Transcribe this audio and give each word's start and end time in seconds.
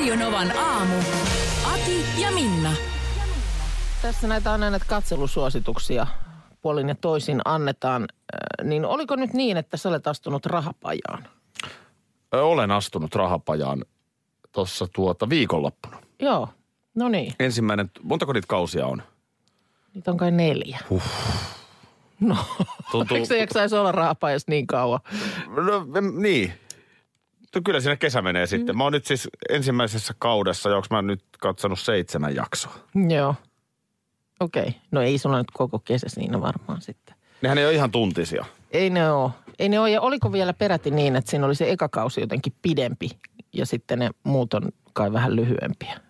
Radionovan 0.00 0.56
aamu. 0.58 0.94
Ati 1.72 2.04
ja 2.22 2.30
Minna. 2.30 2.72
Tässä 4.02 4.28
näitä 4.28 4.50
on 4.52 4.60
näitä 4.60 4.80
katselusuosituksia 4.88 6.06
puolin 6.62 6.88
ja 6.88 6.94
toisin 6.94 7.40
annetaan. 7.44 8.02
Äh, 8.34 8.66
Niin 8.66 8.84
oliko 8.84 9.16
nyt 9.16 9.32
niin, 9.32 9.56
että 9.56 9.76
sä 9.76 9.88
olet 9.88 10.06
astunut 10.06 10.46
rahapajaan? 10.46 11.26
Olen 12.32 12.70
astunut 12.70 13.14
rahapajaan 13.14 13.84
tuossa 14.52 14.86
tuota 14.94 15.28
viikonloppuna. 15.28 15.96
Joo, 16.20 16.48
no 16.94 17.08
niin. 17.08 17.32
Ensimmäinen, 17.40 17.90
montako 18.02 18.32
niitä 18.32 18.46
kausia 18.48 18.86
on? 18.86 19.02
Niitä 19.94 20.10
on 20.10 20.16
kai 20.16 20.30
neljä. 20.30 20.78
No, 22.20 22.36
Tuntuu- 22.92 23.16
eikö 23.16 23.26
se 23.26 23.38
jaksaisi 23.38 23.76
olla 23.76 23.92
rahapajassa 23.92 24.50
niin 24.50 24.66
kauan? 24.66 25.00
No 25.46 25.86
niin. 26.20 26.52
No, 27.54 27.60
Kyllä 27.64 27.80
siinä 27.80 27.96
kesä 27.96 28.22
menee 28.22 28.46
sitten. 28.46 28.76
Mä 28.76 28.84
oon 28.84 28.92
nyt 28.92 29.06
siis 29.06 29.28
ensimmäisessä 29.48 30.14
kaudessa, 30.18 30.70
ja 30.70 30.76
onko 30.76 30.86
mä 30.90 31.02
nyt 31.02 31.24
katsonut 31.40 31.78
seitsemän 31.78 32.34
jaksoa. 32.34 32.74
Joo. 33.08 33.34
Okei. 34.40 34.62
Okay. 34.62 34.72
No 34.90 35.02
ei 35.02 35.18
sulla 35.18 35.38
nyt 35.38 35.50
koko 35.52 35.78
kesä 35.78 36.08
siinä 36.08 36.40
varmaan 36.40 36.80
sitten. 36.80 37.14
Nehän 37.42 37.58
ei 37.58 37.64
ole 37.64 37.74
ihan 37.74 37.90
tuntisia. 37.90 38.44
Ei 38.70 38.90
ne 38.90 39.12
ole. 39.12 39.30
Ei 39.58 39.68
ne 39.68 39.80
ole. 39.80 39.90
Ja 39.90 40.00
oliko 40.00 40.32
vielä 40.32 40.52
peräti 40.52 40.90
niin, 40.90 41.16
että 41.16 41.30
siinä 41.30 41.46
oli 41.46 41.54
se 41.54 41.70
eka 41.70 41.88
kausi 41.88 42.20
jotenkin 42.20 42.52
pidempi 42.62 43.10
ja 43.52 43.66
sitten 43.66 43.98
ne 43.98 44.10
muut 44.24 44.54
on 44.54 44.62
kai 44.92 45.12
vähän 45.12 45.36
lyhyempiä? 45.36 46.00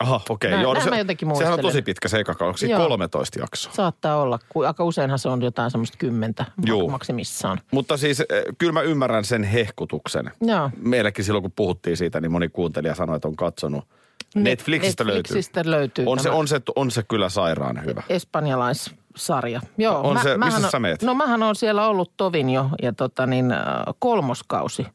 Aha, 0.00 0.20
okei. 0.28 0.50
Joo, 0.62 0.74
no 0.74 0.80
se, 0.80 0.90
mä 0.90 0.98
jotenkin 0.98 1.28
sehän 1.28 1.36
on 1.42 1.48
muistelen. 1.48 1.72
tosi 1.72 1.82
pitkä 1.82 2.08
se 2.08 2.18
eka 2.18 2.34
kausi, 2.34 2.70
Joo. 2.70 2.82
13 2.82 3.40
jaksoa. 3.40 3.72
Saattaa 3.72 4.16
olla. 4.22 4.38
kun 4.48 4.66
Aika 4.66 4.84
useinhan 4.84 5.18
se 5.18 5.28
on 5.28 5.42
jotain 5.42 5.70
semmoista 5.70 5.98
kymmentä 5.98 6.44
Juu. 6.66 6.90
maksimissaan. 6.90 7.60
Mutta 7.72 7.96
siis 7.96 8.20
eh, 8.20 8.26
kyllä 8.58 8.72
mä 8.72 8.82
ymmärrän 8.82 9.24
sen 9.24 9.44
hehkutuksen. 9.44 10.30
Joo. 10.40 10.70
Meilläkin 10.82 11.24
silloin, 11.24 11.42
kun 11.42 11.52
puhuttiin 11.56 11.96
siitä, 11.96 12.20
niin 12.20 12.32
moni 12.32 12.48
kuuntelija 12.48 12.94
sanoi, 12.94 13.16
että 13.16 13.28
on 13.28 13.36
katsonut. 13.36 13.84
Netflixistä, 14.34 15.04
Netflixistä 15.04 15.62
löytyy 15.64 16.04
On 16.08 16.18
se, 16.18 16.30
on, 16.30 16.48
se, 16.48 16.60
on 16.76 16.90
se 16.90 17.02
kyllä 17.02 17.28
sairaan 17.28 17.84
hyvä. 17.84 18.02
espanjalaissarja. 18.08 19.60
Joo, 19.78 20.00
On 20.08 20.16
se- 20.18 20.22
missä 20.22 20.38
mähän 20.38 20.70
sä 20.70 20.78
meet? 20.78 21.02
No 21.02 21.14
mähän 21.14 21.42
on 21.42 21.56
siellä 21.56 21.86
ollut 21.88 22.12
tovin 22.16 22.50
jo 22.50 22.70
ja 22.82 22.92
tota 22.92 23.26
niin, 23.26 23.52
äh, 23.52 23.60
kolmoskausi 23.98 24.86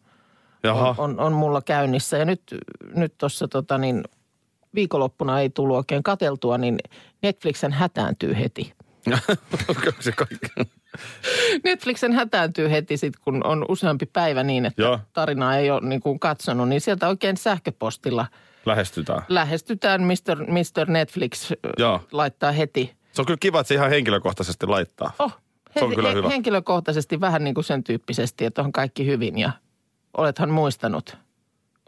Jaha. 0.63 0.89
on, 0.89 0.95
on, 0.97 1.19
on 1.19 1.33
mulla 1.33 1.61
käynnissä. 1.61 2.17
Ja 2.17 2.25
nyt, 2.25 2.41
nyt 2.95 3.13
tuossa 3.17 3.47
tota 3.47 3.77
niin, 3.77 4.03
viikonloppuna 4.75 5.39
ei 5.39 5.49
tullut 5.49 5.77
oikein 5.77 6.03
kateltua, 6.03 6.57
niin 6.57 6.77
Netflixen 7.21 7.71
hätääntyy 7.73 8.35
heti. 8.39 8.73
Se 9.99 10.11
kaikki? 10.11 10.47
Netflixen 11.63 12.13
hätääntyy 12.13 12.71
heti 12.71 12.97
sit, 12.97 13.13
kun 13.17 13.45
on 13.45 13.66
useampi 13.69 14.05
päivä 14.05 14.44
niin, 14.44 14.66
että 14.66 14.81
Joo. 14.81 14.99
tarinaa 15.13 15.57
ei 15.57 15.71
ole 15.71 15.81
niin 15.88 16.01
kuin 16.01 16.19
katsonut, 16.19 16.69
niin 16.69 16.81
sieltä 16.81 17.07
oikein 17.07 17.38
sähköpostilla 17.38 18.25
Lähestytään. 18.66 19.21
lähestytään 19.29 20.01
Mr. 20.03 20.38
Mr. 20.47 20.88
Netflix 20.91 21.51
Joo. 21.77 22.01
laittaa 22.11 22.51
heti 22.51 22.95
Se 23.11 23.21
on 23.21 23.25
kyllä 23.25 23.38
kiva, 23.39 23.59
että 23.59 23.67
se 23.67 23.73
ihan 23.73 23.89
henkilökohtaisesti 23.89 24.66
laittaa. 24.67 25.11
Oh, 25.19 25.38
Se 25.79 25.85
on 25.85 25.95
kyllä 25.95 26.11
hyvä. 26.11 26.29
Henkilökohtaisesti 26.29 27.22
vähän 27.22 27.44
niin 27.44 27.53
kuin 27.53 27.63
sen 27.63 27.84
tyyppisesti, 27.84 28.45
että 28.45 28.61
on 28.61 28.72
kaikki 28.72 29.05
hyvin 29.05 29.38
ja 29.38 29.51
olethan 30.17 30.50
muistanut, 30.50 31.17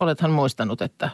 olethan 0.02 0.32
muistanut, 0.32 0.82
että 0.82 1.10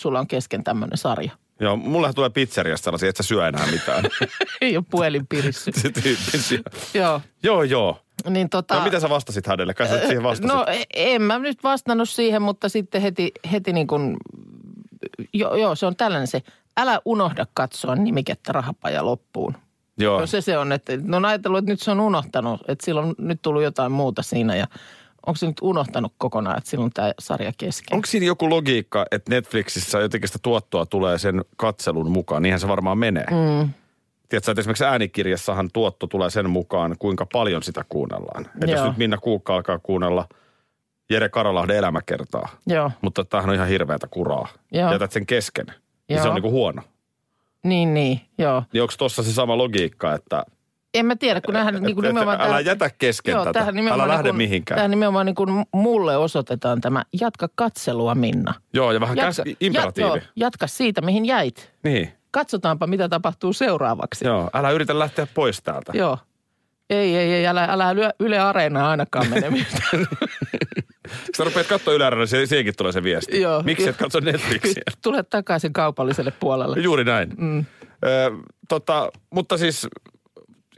sulla 0.00 0.18
on 0.20 0.26
kesken 0.26 0.64
tämmöinen 0.64 0.98
sarja. 0.98 1.30
Joo, 1.60 1.76
mullahan 1.76 2.14
tulee 2.14 2.30
pizzeriasta 2.30 2.84
sellaisia, 2.84 3.08
että 3.08 3.22
sä 3.22 3.26
syö 3.26 3.48
enää 3.48 3.66
mitään. 3.70 4.04
Ei 4.60 4.76
ole 4.76 4.84
puhelin 4.90 5.26
pirissyt. 5.26 5.74
se 5.82 5.90
tyyppisiä. 5.90 6.60
joo. 6.94 7.20
Joo, 7.42 7.62
joo. 7.62 7.98
Niin 8.30 8.48
tota, 8.48 8.74
No 8.74 8.84
mitä 8.84 9.00
sä 9.00 9.08
vastasit 9.08 9.46
hänelle? 9.46 9.74
Kai 9.74 9.88
sä 9.88 9.94
nyt 9.94 10.02
siihen 10.06 10.22
vastasit. 10.22 10.56
No 10.56 10.66
en 10.94 11.22
mä 11.22 11.38
nyt 11.38 11.62
vastannut 11.64 12.08
siihen, 12.08 12.42
mutta 12.42 12.68
sitten 12.68 13.02
heti, 13.02 13.32
heti 13.52 13.72
niin 13.72 13.86
kuin, 13.86 14.16
joo, 15.32 15.56
joo, 15.56 15.74
se 15.74 15.86
on 15.86 15.96
tällainen 15.96 16.26
se, 16.26 16.42
älä 16.76 17.00
unohda 17.04 17.46
katsoa 17.54 17.94
nimikettä 17.94 18.52
rahapaja 18.52 19.04
loppuun. 19.06 19.54
joo. 19.98 20.20
No 20.20 20.26
se 20.26 20.40
se 20.40 20.58
on, 20.58 20.72
että 20.72 20.92
no 21.02 21.16
on 21.16 21.24
ajatellut, 21.24 21.58
että 21.58 21.70
nyt 21.70 21.80
se 21.80 21.90
on 21.90 22.00
unohtanut, 22.00 22.60
että 22.68 22.84
sillä 22.84 23.00
on 23.00 23.14
nyt 23.18 23.42
tullut 23.42 23.62
jotain 23.62 23.92
muuta 23.92 24.22
siinä 24.22 24.56
ja 24.56 24.66
onko 25.26 25.36
se 25.36 25.46
nyt 25.46 25.56
unohtanut 25.62 26.12
kokonaan, 26.18 26.58
että 26.58 26.70
sillä 26.70 26.84
on 26.84 26.90
tämä 26.94 27.12
sarja 27.18 27.52
kesken? 27.58 27.96
Onko 27.96 28.06
siinä 28.06 28.26
joku 28.26 28.50
logiikka, 28.50 29.06
että 29.10 29.34
Netflixissä 29.34 30.00
jotenkin 30.00 30.28
sitä 30.28 30.38
tuottoa 30.42 30.86
tulee 30.86 31.18
sen 31.18 31.44
katselun 31.56 32.10
mukaan? 32.10 32.42
Niinhän 32.42 32.60
se 32.60 32.68
varmaan 32.68 32.98
menee. 32.98 33.26
Mm. 33.30 33.70
Tiedätkö, 34.28 34.50
että 34.50 34.60
esimerkiksi 34.60 34.84
äänikirjassahan 34.84 35.70
tuotto 35.72 36.06
tulee 36.06 36.30
sen 36.30 36.50
mukaan, 36.50 36.96
kuinka 36.98 37.26
paljon 37.32 37.62
sitä 37.62 37.84
kuunnellaan. 37.88 38.46
Että 38.54 38.70
jos 38.70 38.84
nyt 38.86 38.96
Minna 38.96 39.18
Kuukka 39.18 39.54
alkaa 39.54 39.78
kuunnella 39.78 40.28
Jere 41.10 41.28
Karalahden 41.28 41.76
elämäkertaa, 41.76 42.48
Joo, 42.66 42.90
mutta 43.02 43.24
tämähän 43.24 43.50
on 43.50 43.54
ihan 43.56 43.68
hirveätä 43.68 44.06
kuraa. 44.10 44.48
Joo. 44.72 44.92
Jätät 44.92 45.12
sen 45.12 45.26
kesken, 45.26 45.66
niin 46.08 46.22
se 46.22 46.28
on 46.28 46.34
niinku 46.34 46.50
huono. 46.50 46.82
niin, 47.64 47.94
niin, 47.94 48.20
joo. 48.38 48.62
Niin 48.72 48.82
onko 48.82 48.94
tuossa 48.98 49.22
se 49.22 49.32
sama 49.32 49.58
logiikka, 49.58 50.14
että 50.14 50.44
En 50.94 51.06
mä 51.06 51.16
tiedä, 51.16 51.40
kun 51.40 51.54
nämähän 51.54 51.82
niin 51.82 51.94
kuin 51.94 52.02
nimenomaan... 52.06 52.40
älä 52.40 52.48
tähän- 52.48 52.64
jätä 52.64 52.90
kesken 52.98 53.32
joo, 53.32 53.44
tätä, 53.44 53.60
älä 53.92 54.08
lähde 54.08 54.22
niin 54.22 54.22
kuin, 54.22 54.36
mihinkään. 54.36 54.76
Tähän 54.76 54.90
nimenomaan 54.90 55.26
niin 55.26 55.34
kuin 55.34 55.64
mulle 55.74 56.16
osoitetaan 56.16 56.80
tämä, 56.80 57.02
jatka 57.20 57.48
katselua 57.54 58.14
Minna. 58.14 58.54
Joo, 58.72 58.92
ja 58.92 59.00
vähän 59.00 59.16
käs, 59.16 59.40
imperatiivi. 59.60 60.08
Ja, 60.08 60.16
joo, 60.16 60.24
jatka 60.36 60.66
siitä, 60.66 61.00
mihin 61.00 61.24
jäit. 61.24 61.72
Niin, 61.84 62.12
Katsotaanpa, 62.30 62.86
mitä 62.86 63.08
tapahtuu 63.08 63.52
seuraavaksi. 63.52 64.26
joo. 64.26 64.50
Älä 64.54 64.70
yritä 64.70 64.98
lähteä 64.98 65.26
pois 65.34 65.62
täältä. 65.62 65.92
Joo. 65.94 66.18
Ei, 66.90 67.16
ei, 67.16 67.32
ei, 67.32 67.46
älä, 67.46 67.64
älä 67.64 67.90
Yle, 67.90 68.12
Yle 68.20 68.38
Areenaa 68.38 68.90
ainakaan 68.90 69.30
mene 69.30 69.50
mitään. 69.50 70.06
Kun 70.10 70.28
sä 71.36 71.44
rupeat 71.44 71.66
katsoa 71.66 71.94
yläradan, 71.94 72.26
niin 72.32 72.46
siihenkin 72.46 72.74
tulee 72.76 72.92
se 72.92 73.02
viesti. 73.02 73.40
Joo. 73.40 73.62
Miksi 73.62 73.88
et 73.88 73.96
katso 73.96 74.20
Netflixiä? 74.20 74.82
Tule 75.02 75.22
takaisin 75.22 75.72
kaupalliselle 75.72 76.32
puolelle. 76.40 76.76
Juuri 76.80 77.04
näin. 77.04 77.28
Mm. 77.38 77.64
Ö, 78.04 78.30
tota, 78.68 79.10
mutta 79.30 79.58
siis 79.58 79.86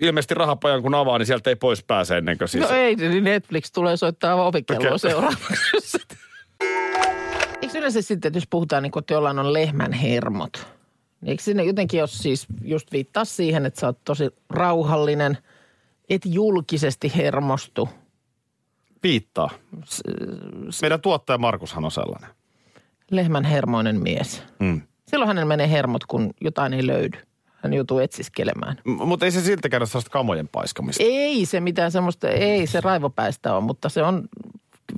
ilmeisesti 0.00 0.34
rahapajan 0.34 0.82
kun 0.82 0.94
avaa, 0.94 1.18
niin 1.18 1.26
sieltä 1.26 1.50
ei 1.50 1.56
pois 1.56 1.82
pääse 1.82 2.18
ennen 2.18 2.38
kuin 2.38 2.48
siis... 2.48 2.68
No 2.68 2.76
ei, 2.76 2.96
niin 2.96 3.24
Netflix 3.24 3.72
tulee 3.72 3.96
soittaa 3.96 4.34
ovikelloa 4.46 4.98
seuraavaksi. 4.98 5.98
Eikö 7.62 7.78
yleensä 7.78 8.02
sitten, 8.02 8.28
että 8.28 8.36
jos 8.36 8.46
puhutaan 8.50 8.82
niin 8.82 8.90
kuin, 8.90 9.00
että 9.00 9.14
jollain 9.14 9.38
on 9.38 9.52
lehmän 9.52 9.92
hermot, 9.92 10.66
niin 11.20 11.30
eikö 11.30 11.42
sinne 11.42 11.64
jotenkin, 11.64 12.00
jos 12.00 12.18
siis 12.18 12.46
just 12.62 12.92
viittaa 12.92 13.24
siihen, 13.24 13.66
että 13.66 13.80
sä 13.80 13.86
oot 13.86 13.98
tosi 14.04 14.30
rauhallinen, 14.50 15.38
et 16.08 16.22
julkisesti 16.24 17.12
hermostu. 17.16 17.88
Viittaa. 19.02 19.50
Meidän 20.82 21.00
tuottaja 21.00 21.38
Markushan 21.38 21.84
on 21.84 21.90
sellainen. 21.90 22.30
Lehmän 23.10 23.44
hermoinen 23.44 24.00
mies. 24.00 24.42
Mm. 24.58 24.80
Silloin 25.08 25.28
hänellä 25.28 25.48
menee 25.48 25.70
hermot, 25.70 26.04
kun 26.04 26.34
jotain 26.40 26.74
ei 26.74 26.86
löydy. 26.86 27.18
Hän 27.64 27.74
joutuu 27.74 27.98
etsiskelemään. 27.98 28.76
M- 28.84 28.90
mutta 28.90 29.24
ei 29.24 29.30
se 29.30 29.40
siltäkään 29.40 29.80
ole 29.80 29.86
sellaista 29.86 30.10
kamojen 30.10 30.48
paiskamista. 30.48 31.02
Ei 31.06 31.46
se 31.46 31.60
mitään 31.60 31.90
semmoista, 31.92 32.28
ei 32.28 32.66
se 32.66 32.80
raivopäistä 32.80 33.54
ole, 33.54 33.64
mutta 33.64 33.88
se 33.88 34.02
on, 34.02 34.28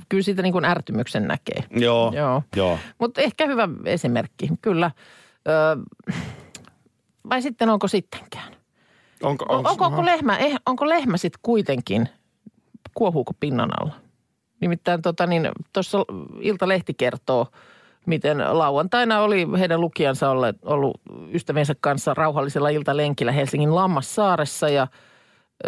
kyllä 0.09 0.23
siitä 0.23 0.41
niin 0.41 0.53
kuin 0.53 0.65
ärtymyksen 0.65 1.27
näkee. 1.27 1.63
Joo. 1.69 2.11
Joo. 2.15 2.43
Joo. 2.55 2.79
Mutta 2.99 3.21
ehkä 3.21 3.47
hyvä 3.47 3.69
esimerkki, 3.85 4.49
kyllä. 4.61 4.91
Öö, 5.47 5.75
vai 7.29 7.41
sitten 7.41 7.69
onko 7.69 7.87
sittenkään? 7.87 8.53
Onko, 9.23 9.45
Onko, 9.49 9.69
onko, 9.69 9.85
onko 9.85 10.05
lehmä, 10.05 10.37
eh, 10.37 10.55
onko 10.65 10.89
lehmä 10.89 11.17
sitten 11.17 11.39
kuitenkin, 11.41 12.09
kuohuuko 12.93 13.33
pinnan 13.39 13.69
alla? 13.81 13.93
Nimittäin 14.61 15.01
tota 15.01 15.27
niin, 15.27 15.49
tuossa 15.73 15.97
Iltalehti 16.41 16.93
kertoo, 16.93 17.47
miten 18.05 18.37
lauantaina 18.37 19.19
oli 19.21 19.47
heidän 19.59 19.81
lukijansa 19.81 20.29
ollut 20.63 21.01
ystäviensä 21.33 21.75
kanssa 21.79 22.13
rauhallisella 22.13 22.69
iltalenkillä 22.69 23.31
Helsingin 23.31 23.75
Lammassaaressa 23.75 24.69
ja 24.69 24.87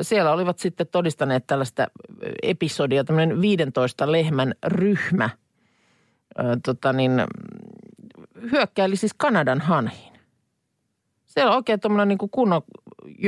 siellä 0.02 0.32
olivat 0.32 0.60
sitten 0.60 0.88
todistaneet 0.88 1.48
tällaista 1.48 1.88
episodia, 2.44 3.04
tämmöinen 3.04 3.42
15 3.42 4.12
lehmän 4.12 4.54
ryhmä 4.66 5.30
ö, 6.40 6.44
tota 6.66 6.94
niin, 6.94 7.12
hyökkäili 8.52 8.96
siis 8.96 9.14
Kanadan 9.18 9.62
hanhiin. 9.62 10.14
Siellä 11.26 11.52
on 11.52 11.58
oikein 11.58 11.80
tuommoinen 11.80 12.08
niin 12.08 12.18
kuin 12.18 12.32
kunnon 12.32 12.62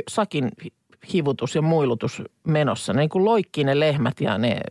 sakin 0.10 0.52
hi- 0.64 0.74
hivutus 1.14 1.56
ja 1.56 1.62
muilutus 1.62 2.22
menossa. 2.48 2.94
Ne 2.94 3.00
niin 3.00 3.10
kuin 3.10 3.26
loikkii 3.26 3.64
ne 3.64 3.80
lehmät 3.80 4.22
ja 4.22 4.38
ne 4.38 4.62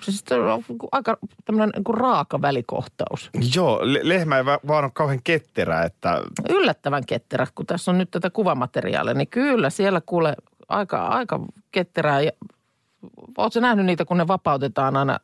Siis 0.00 0.24
se 0.28 0.34
on 0.34 0.62
aika 0.92 1.16
tämmöinen 1.44 1.70
niin 1.76 1.94
raaka 1.94 2.42
välikohtaus. 2.42 3.30
Joo, 3.54 3.78
le- 3.82 4.00
lehmä 4.02 4.36
ei 4.36 4.44
va- 4.44 4.60
vaan 4.68 4.84
ole 4.84 4.90
kauhean 4.94 5.20
ketterä, 5.24 5.82
että 5.82 6.22
Yllättävän 6.48 7.06
ketterä, 7.06 7.46
kun 7.54 7.66
tässä 7.66 7.90
on 7.90 7.98
nyt 7.98 8.10
tätä 8.10 8.30
kuvamateriaalia, 8.30 9.14
niin 9.14 9.28
kyllä 9.28 9.70
siellä 9.70 10.00
kuule 10.06 10.34
aika, 10.68 11.06
aika 11.06 11.40
ketterää. 11.72 12.20
Ja, 12.20 12.30
ootko 13.38 13.60
nähnyt 13.60 13.86
niitä, 13.86 14.04
kun 14.04 14.16
ne 14.18 14.28
vapautetaan 14.28 14.96
aina 14.96 15.18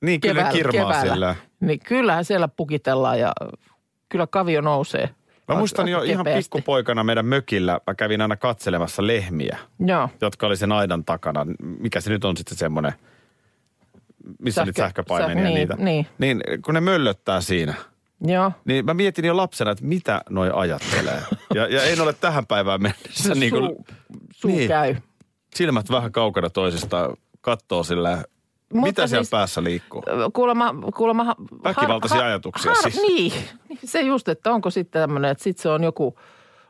niin 0.00 0.20
kyllä 0.20 0.34
keväällä? 0.34 0.52
kirmaa 0.56 0.72
keväällä. 0.92 1.12
sillä. 1.12 1.36
Niin 1.60 1.80
kyllähän 1.80 2.24
siellä 2.24 2.48
pukitellaan 2.48 3.18
ja 3.20 3.32
kyllä 4.08 4.26
kavio 4.26 4.60
nousee. 4.60 5.10
Mä 5.48 5.54
muistan 5.54 5.88
jo 5.88 5.98
Aika 5.98 6.12
ihan 6.12 6.24
kepeästi. 6.24 6.48
pikkupoikana 6.50 7.04
meidän 7.04 7.26
mökillä, 7.26 7.80
mä 7.86 7.94
kävin 7.94 8.20
aina 8.22 8.36
katselemassa 8.36 9.06
lehmiä, 9.06 9.58
Joo, 9.86 10.08
jotka 10.20 10.46
oli 10.46 10.56
sen 10.56 10.72
aidan 10.72 11.04
takana. 11.04 11.46
Mikä 11.78 12.00
se 12.00 12.10
nyt 12.10 12.24
on 12.24 12.36
sitten 12.36 12.58
semmoinen, 12.58 12.92
missä 14.38 14.58
Sähkö- 14.60 14.68
nyt 14.68 14.76
sähköpaimenia 14.76 15.44
säh- 15.44 15.46
niin, 15.46 15.54
niitä. 15.54 15.74
niin. 15.78 16.06
niin, 16.18 16.42
kun 16.64 16.74
ne 16.74 16.80
möllöttää 16.80 17.40
siinä, 17.40 17.74
joo. 18.26 18.52
niin 18.64 18.84
mä 18.84 18.94
mietin 18.94 19.24
jo 19.24 19.36
lapsena, 19.36 19.70
että 19.70 19.84
mitä 19.84 20.20
noi 20.30 20.50
ajattelee. 20.54 21.22
Ja, 21.54 21.66
ja 21.66 21.82
en 21.82 22.00
ole 22.00 22.12
tähän 22.12 22.46
päivään 22.46 22.82
mennessä 22.82 23.34
niin 23.34 23.50
kuin, 23.50 23.64
suu, 23.66 23.84
suu 24.32 24.50
niin. 24.50 24.68
käy. 24.68 24.96
silmät 25.54 25.90
vähän 25.90 26.12
kaukana 26.12 26.50
toisistaan, 26.50 27.16
katsoo 27.40 27.82
sillä, 27.82 28.24
mitä 28.72 29.06
siellä 29.06 29.22
siis- 29.22 29.30
päässä 29.30 29.64
liikkuu. 29.64 30.02
Kuulemma, 30.32 30.74
kuulemma 30.96 31.34
Väkivaltaisia 31.64 32.24
ajatuksia 32.26 32.74
siis. 32.74 32.96
Niin, 32.96 33.32
niin, 33.68 33.78
se 33.84 34.00
just, 34.00 34.28
että 34.28 34.50
onko 34.52 34.70
sitten 34.70 35.00
tämmöinen, 35.02 35.30
että 35.30 35.44
sitten 35.44 35.62
se 35.62 35.68
on 35.68 35.84
joku 35.84 36.18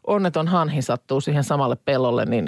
onneton 0.06 0.49
hanhi 0.49 0.82
sattuu 0.82 1.20
siihen 1.20 1.44
samalle 1.44 1.76
pellolle, 1.76 2.25
niin 2.25 2.46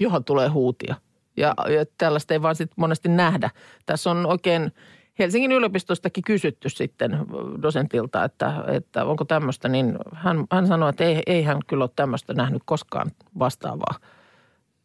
johon 0.00 0.24
tulee 0.24 0.48
huutia. 0.48 0.94
Ja, 1.36 1.54
ja 1.68 1.84
tällaista 1.98 2.34
ei 2.34 2.42
vaan 2.42 2.56
sitten 2.56 2.74
monesti 2.76 3.08
nähdä. 3.08 3.50
Tässä 3.86 4.10
on 4.10 4.26
oikein 4.26 4.72
Helsingin 5.18 5.52
yliopistostakin 5.52 6.24
kysytty 6.24 6.68
sitten 6.68 7.18
dosentilta, 7.62 8.24
että, 8.24 8.64
että 8.66 9.04
onko 9.04 9.24
tämmöistä, 9.24 9.68
niin 9.68 9.98
hän, 10.14 10.44
hän 10.52 10.66
sanoi, 10.66 10.90
että 10.90 11.04
ei, 11.04 11.22
ei 11.26 11.42
hän 11.42 11.58
kyllä 11.66 11.84
ole 11.84 11.90
tämmöistä 11.96 12.34
nähnyt 12.34 12.62
koskaan 12.64 13.10
vastaavaa. 13.38 13.94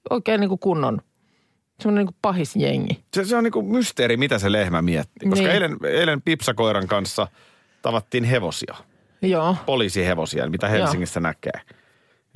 Oikein 0.10 0.40
niin 0.40 0.50
kuin 0.50 0.60
kunnon, 0.60 1.02
semmoinen 1.80 2.02
niin 2.06 2.14
kuin 2.14 2.20
pahis 2.22 2.56
jengi. 2.56 3.04
Se, 3.14 3.26
se 3.26 3.38
on 3.38 3.44
niinku 3.44 3.62
mysteeri, 3.62 4.18
mitä 4.18 4.40
se 4.40 4.52
lehmä 4.52 4.82
miettii. 4.82 5.30
Koska 5.30 5.44
Niin. 5.44 5.54
eilen, 5.54 5.78
eilen 5.84 6.22
Pipsakoiran 6.22 6.88
kanssa 6.88 7.28
tavattiin 7.82 8.24
hevosia. 8.24 8.76
Joo, 9.22 9.56
poliisihevosia, 9.66 10.50
mitä 10.50 10.68
Helsingissä 10.68 11.20
näkee. 11.20 11.62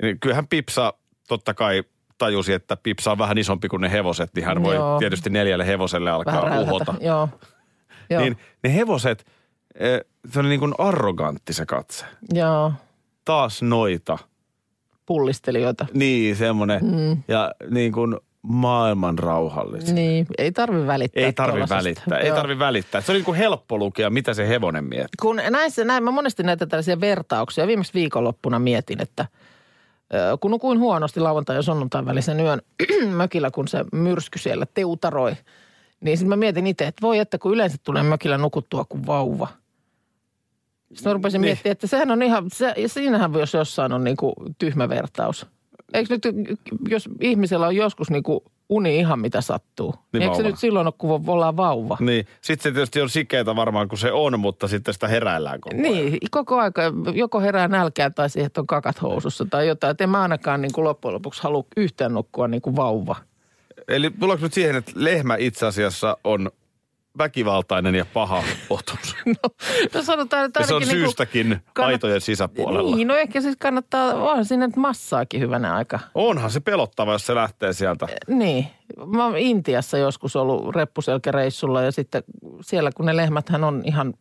Niin 0.02 0.20
Kyllähän 0.20 0.48
Pipsa 0.48 0.94
totta 1.28 1.54
kai 1.54 1.82
tajusi, 2.22 2.52
että 2.52 2.76
Pipsa 2.76 3.12
on 3.12 3.18
vähän 3.18 3.38
isompi 3.38 3.68
kuin 3.68 3.80
ne 3.80 3.90
hevoset, 3.92 4.30
niin 4.34 4.44
hän 4.46 4.62
voi 4.62 4.74
Joo. 4.74 4.98
tietysti 4.98 5.30
neljälle 5.30 5.66
hevoselle 5.66 6.10
vähän 6.10 6.16
alkaa 6.18 6.40
räyhätä. 6.48 6.62
uhota. 6.70 6.94
Joo, 7.00 7.28
joo, 8.10 8.22
Niin 8.22 8.36
ne 8.62 8.74
hevoset, 8.74 9.26
eh, 9.74 10.00
se 10.32 10.38
on 10.38 10.48
niin 10.48 10.60
kuin 10.60 10.74
arrogantti 10.78 11.52
se 11.52 11.66
katse. 11.66 12.04
joo. 12.32 12.72
Taas 13.24 13.62
noita. 13.62 14.18
pullistelijoita. 15.06 15.86
Niin, 15.94 16.36
semmoinen. 16.36 16.80
Mm. 16.84 17.22
Ja 17.28 17.52
niin 17.70 17.92
kuin 17.92 18.16
maailman 18.42 19.18
rauhallisia. 19.18 19.94
Niin, 19.94 20.26
ei 20.38 20.52
tarvi 20.52 20.86
välittää. 20.86 21.22
Ei 21.24 21.32
tarvi 21.32 21.60
välittää, 21.68 22.18
ei 22.18 22.30
tarvi 22.32 22.58
välittää. 22.58 23.00
Se 23.00 23.12
on 23.12 23.16
niin 23.16 23.24
kuin 23.24 23.38
helppo 23.38 23.78
lukea, 23.78 24.10
mitä 24.10 24.34
se 24.34 24.48
hevonen 24.48 24.84
miettii. 24.84 25.16
Kun 25.22 25.40
näissä, 25.50 25.84
näin, 25.84 26.04
mä 26.04 26.10
monesti 26.10 26.42
näitä 26.42 26.66
tällaisia 26.66 27.00
vertauksia. 27.00 27.66
Viimeksi 27.66 27.94
viikonloppuna 27.94 28.58
mietin, 28.58 29.02
että 29.02 29.26
kun 30.40 30.50
nukuin 30.50 30.78
huonosti 30.78 31.20
lauantai- 31.20 31.56
ja 31.56 31.62
sunnuntain 31.62 32.06
välisen 32.06 32.40
yön 32.40 32.62
mökillä, 33.16 33.50
kun 33.50 33.68
se 33.68 33.84
myrsky 33.92 34.38
siellä 34.38 34.66
teutaroi, 34.74 35.36
niin 36.00 36.18
sitten 36.18 36.28
mä 36.28 36.36
mietin 36.36 36.66
itse, 36.66 36.86
että 36.86 37.02
voi 37.02 37.18
että 37.18 37.38
kun 37.38 37.52
yleensä 37.52 37.76
tulee 37.84 38.02
mökillä 38.02 38.38
nukuttua 38.38 38.84
kuin 38.88 39.06
vauva. 39.06 39.48
Sitten 40.94 41.10
mä 41.10 41.14
rupesin 41.14 41.40
Niin. 41.40 41.48
miettimään, 41.48 41.72
että 41.72 41.86
sehän 41.86 42.10
on 42.10 42.22
ihan, 42.22 42.44
se, 42.52 42.74
siinähän 42.86 43.32
jos 43.32 43.54
jossain 43.54 43.92
on 43.92 44.04
niin 44.04 44.16
kuin 44.16 44.34
tyhmä 44.58 44.88
vertaus. 44.88 45.46
Eikö 45.94 46.14
nyt, 46.14 46.22
jos 46.88 47.08
ihmisellä 47.20 47.66
on 47.66 47.76
joskus 47.76 48.10
niin 48.10 48.22
kuin 48.22 48.40
uni 48.72 48.98
ihan 48.98 49.18
mitä 49.18 49.40
sattuu, 49.40 49.94
niin, 50.12 50.22
eikö 50.22 50.34
se 50.34 50.42
nyt 50.42 50.58
silloin 50.58 50.86
ole, 50.86 50.94
kun 50.98 51.24
ollaan 51.26 51.56
vauva? 51.56 51.96
Niin, 52.00 52.26
sitten 52.40 52.62
se 52.62 52.74
tietysti 52.74 53.00
on 53.00 53.10
sikeeta 53.10 53.56
varmaan, 53.56 53.88
kun 53.88 53.98
se 53.98 54.12
on, 54.12 54.40
mutta 54.40 54.68
sitten 54.68 54.94
sitä 54.94 55.08
heräillään 55.08 55.60
koko 55.60 55.76
ajan. 55.76 55.82
Niin, 55.82 56.18
koko 56.30 56.58
aika 56.58 56.82
joko 57.14 57.40
herää 57.40 57.68
nälkään 57.68 58.14
tai 58.14 58.30
siihen, 58.30 58.46
että 58.46 58.60
on 58.60 58.66
kakat 58.66 59.02
housussa 59.02 59.46
tai 59.50 59.68
jotain. 59.68 59.90
Et 59.90 60.00
en 60.00 60.10
mä 60.10 60.22
ainakaan 60.22 60.62
niin 60.62 60.72
kuin 60.72 60.84
loppujen 60.84 61.14
lopuksi 61.14 61.42
halua 61.42 61.64
yhtään 61.76 62.14
nukkua 62.14 62.48
niin 62.48 62.62
kuin 62.62 62.76
vauva. 62.76 63.16
Eli 63.88 64.10
tullaanko 64.10 64.46
nyt 64.46 64.52
siihen, 64.52 64.76
että 64.76 64.92
lehmä 64.94 65.36
itse 65.38 65.66
asiassa 65.66 66.16
on 66.24 66.50
väkivaltainen 67.18 67.94
ja 67.94 68.06
paha 68.14 68.42
otus? 68.70 69.16
No, 69.26 69.50
no 69.94 70.02
sanotaan, 70.02 70.44
että 70.44 70.60
Ja 70.60 70.66
se 70.66 70.74
on 70.74 70.80
niin 70.82 70.88
kuin- 70.90 70.98
syystäkin 71.00 71.60
kannat- 71.78 71.86
aitojen 71.86 72.20
sisäpuolella. 72.20 72.96
Niin, 72.96 73.08
no 73.08 73.14
ehkä 73.16 73.40
siis 73.40 73.56
kannattaa, 73.58 74.14
onhan 74.14 74.44
siinä 74.44 74.66
nyt 74.66 74.76
massaakin 74.76 75.40
hyvänä 75.40 75.74
aika. 75.74 76.00
Onhan 76.14 76.50
se 76.50 76.60
pelottava, 76.60 77.12
jos 77.12 77.26
se 77.26 77.34
lähtee 77.34 77.72
sieltä. 77.72 78.06
Niin, 78.28 78.66
mä 79.06 79.24
oon 79.24 79.36
Intiassa 79.38 79.98
joskus 79.98 80.36
ollut 80.36 80.74
reppuselkäreissulla 80.76 81.82
ja 81.82 81.92
sitten 81.92 82.22
siellä 82.60 82.90
kun 82.96 83.06
ne 83.06 83.16
lehmäthän 83.16 83.64
on 83.64 83.82
ihan 83.84 84.14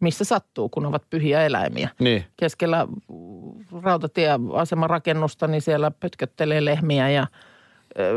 missä 0.00 0.24
sattuu, 0.24 0.68
kun 0.68 0.86
ovat 0.86 1.02
pyhiä 1.10 1.42
eläimiä. 1.46 1.88
Niin. 1.98 2.24
keskellä 2.36 2.86
rautatieasemarakennusta, 3.82 5.46
niin 5.46 5.62
siellä 5.62 5.90
pötköttelee 5.90 6.64
lehmiä 6.64 7.10
ja 7.10 7.26
ö, 7.98 8.12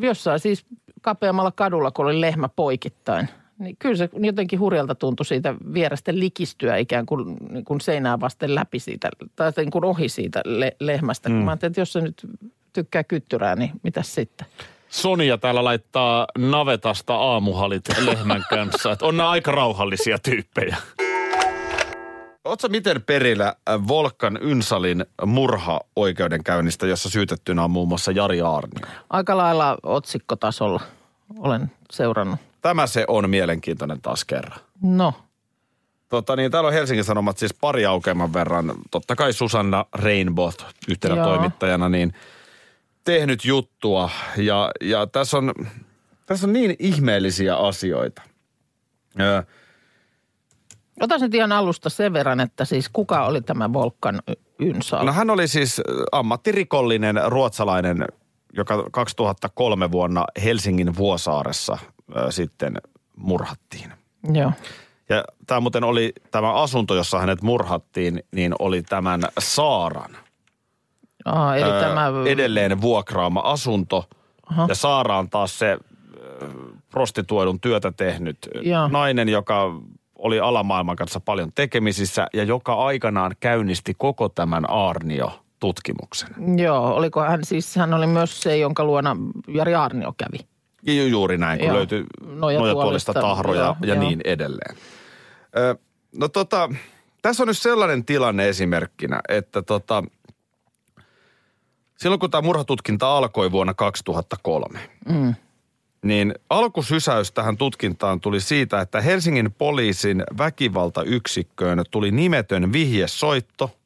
jossain 0.00 0.40
siis 0.40 0.66
kapeammalla 1.06 1.52
kadulla, 1.52 1.90
kun 1.90 2.06
oli 2.06 2.20
lehmä 2.20 2.48
poikittain. 2.48 3.28
Niin 3.58 3.76
kyllä 3.78 3.96
se 3.96 4.08
jotenkin 4.20 4.60
hurjalta 4.60 4.94
tuntui 4.94 5.26
siitä 5.26 5.54
vierestä 5.74 6.14
likistyä 6.14 6.76
ikään 6.76 7.06
kuin, 7.06 7.36
niin 7.50 7.64
kuin 7.64 7.80
seinää 7.80 8.20
vasten 8.20 8.54
läpi 8.54 8.78
siitä, 8.78 9.10
tai 9.36 9.52
niin 9.56 9.70
kuin 9.70 9.84
ohi 9.84 10.08
siitä 10.08 10.40
le- 10.44 10.76
lehmästä. 10.80 11.28
Mm. 11.28 11.34
Mä 11.34 11.50
ajattelin, 11.50 11.70
että 11.70 11.80
jos 11.80 11.92
se 11.92 12.00
nyt 12.00 12.26
tykkää 12.72 13.04
kyttyrää, 13.04 13.56
niin 13.56 13.70
mitäs 13.82 14.14
sitten? 14.14 14.46
Sonia 14.88 15.38
täällä 15.38 15.64
laittaa 15.64 16.26
navetasta 16.38 17.14
aamuhalit 17.14 17.84
lehmän 17.98 18.44
kanssa. 18.50 18.92
Että 18.92 19.06
on 19.06 19.16
nämä 19.16 19.30
aika 19.30 19.52
rauhallisia 19.52 20.18
tyyppejä. 20.18 20.76
Oletko 22.46 22.68
miten 22.68 23.02
perillä 23.02 23.46
äh, 23.68 23.88
Volkan 23.88 24.38
Ynsalin 24.42 25.04
murha-oikeudenkäynnistä, 25.26 26.86
jossa 26.86 27.10
syytettynä 27.10 27.64
on 27.64 27.70
muun 27.70 27.88
muassa 27.88 28.12
Jari 28.12 28.40
Aarnio? 28.40 28.86
Aika 29.10 29.36
lailla 29.36 29.78
otsikkotasolla 29.82 30.80
olen 31.38 31.70
seurannut. 31.90 32.40
Tämä 32.62 32.86
se 32.86 33.04
on 33.08 33.30
mielenkiintoinen 33.30 34.00
taas 34.00 34.24
kerran. 34.24 34.58
No, 34.82 35.14
Tota, 36.08 36.36
niin 36.36 36.50
täällä 36.50 36.68
on 36.68 36.74
Helsingin 36.74 37.04
Sanomat 37.04 37.38
siis 37.38 37.54
pari 37.54 37.86
aukeaman 37.86 38.32
verran. 38.32 38.72
Totta 38.90 39.16
kai 39.16 39.32
Susanna 39.32 39.84
Rainbow 39.92 40.50
yhtenä 40.88 41.14
Joo. 41.14 41.26
toimittajana 41.26 41.88
niin 41.88 42.12
tehnyt 43.04 43.44
juttua. 43.44 44.10
Ja, 44.36 44.70
ja 44.80 45.06
tässä, 45.06 45.36
on, 45.38 45.52
tässä 46.26 46.46
on 46.46 46.52
niin 46.52 46.76
ihmeellisiä 46.78 47.56
asioita. 47.56 48.22
Ö, 49.20 49.44
Otas 51.00 51.20
nyt 51.20 51.34
ihan 51.34 51.52
alusta 51.52 51.90
sen 51.90 52.12
verran, 52.12 52.40
että 52.40 52.64
siis 52.64 52.88
kuka 52.92 53.26
oli 53.26 53.42
tämä 53.42 53.72
Volkan 53.72 54.22
Ynsal? 54.58 55.06
No 55.06 55.12
hän 55.12 55.30
oli 55.30 55.48
siis 55.48 55.80
ammattirikollinen 56.12 57.20
ruotsalainen, 57.26 58.04
joka 58.52 58.84
2003 58.92 59.92
vuonna 59.92 60.24
Helsingin 60.44 60.96
Vuosaaressa 60.96 61.78
ö, 62.16 62.30
sitten 62.30 62.76
murhattiin. 63.16 63.92
Joo. 64.32 64.52
Ja 65.08 65.24
tämä 65.46 65.60
muuten 65.60 65.84
oli, 65.84 66.12
tämä 66.30 66.52
asunto, 66.52 66.94
jossa 66.94 67.18
hänet 67.18 67.42
murhattiin, 67.42 68.22
niin 68.32 68.54
oli 68.58 68.82
tämän 68.82 69.20
Saaran 69.38 70.16
Aa, 71.24 71.56
eli 71.56 71.70
ää, 71.70 71.80
tämä... 71.80 72.12
edelleen 72.26 72.80
vuokraama 72.80 73.40
asunto. 73.40 74.04
Aha. 74.50 74.66
Ja 74.68 74.74
Saara 74.74 75.18
on 75.18 75.30
taas 75.30 75.58
se 75.58 75.72
ö, 75.72 75.78
prostituoidun 76.90 77.60
työtä 77.60 77.92
tehnyt 77.92 78.38
Joo. 78.62 78.88
nainen, 78.88 79.28
joka 79.28 79.80
oli 80.26 80.40
alamaailman 80.40 80.96
kanssa 80.96 81.20
paljon 81.20 81.52
tekemisissä 81.54 82.26
ja 82.32 82.44
joka 82.44 82.74
aikanaan 82.74 83.36
käynnisti 83.40 83.94
koko 83.98 84.28
tämän 84.28 84.64
Aarnio-tutkimuksen. 84.70 86.58
Joo, 86.58 86.94
oliko 86.94 87.20
hän 87.20 87.44
siis, 87.44 87.76
hän 87.76 87.94
oli 87.94 88.06
myös 88.06 88.42
se, 88.42 88.56
jonka 88.58 88.84
luona 88.84 89.16
Jari 89.48 89.74
Arnio 89.74 90.14
kävi. 90.16 90.38
Ju- 90.82 91.06
Juuri 91.06 91.38
näin, 91.38 91.58
kun 91.58 91.68
Joo. 91.68 91.76
löytyi 91.76 92.04
nojatuolista 92.26 93.14
tahroja 93.14 93.60
joo, 93.62 93.76
ja 93.86 93.94
joo. 93.94 94.04
niin 94.04 94.20
edelleen. 94.24 94.76
Ö, 95.56 95.76
no 96.18 96.28
tota, 96.28 96.68
tässä 97.22 97.42
on 97.42 97.46
nyt 97.46 97.58
sellainen 97.58 98.04
tilanne 98.04 98.48
esimerkkinä, 98.48 99.20
että 99.28 99.62
tota, 99.62 100.02
silloin 101.98 102.20
kun 102.20 102.30
tämä 102.30 102.42
murhatutkinta 102.42 103.16
alkoi 103.16 103.52
vuonna 103.52 103.74
2003, 103.74 104.80
Mm. 105.08 105.34
Niin 106.02 106.34
alkusysäys 106.50 107.32
tähän 107.32 107.56
tutkintaan 107.56 108.20
tuli 108.20 108.40
siitä, 108.40 108.80
että 108.80 109.00
Helsingin 109.00 109.52
poliisin 109.52 110.24
väkivaltayksikköön 110.38 111.84
tuli 111.90 112.10
nimetön 112.10 112.72
vihjesoitto 112.72 113.76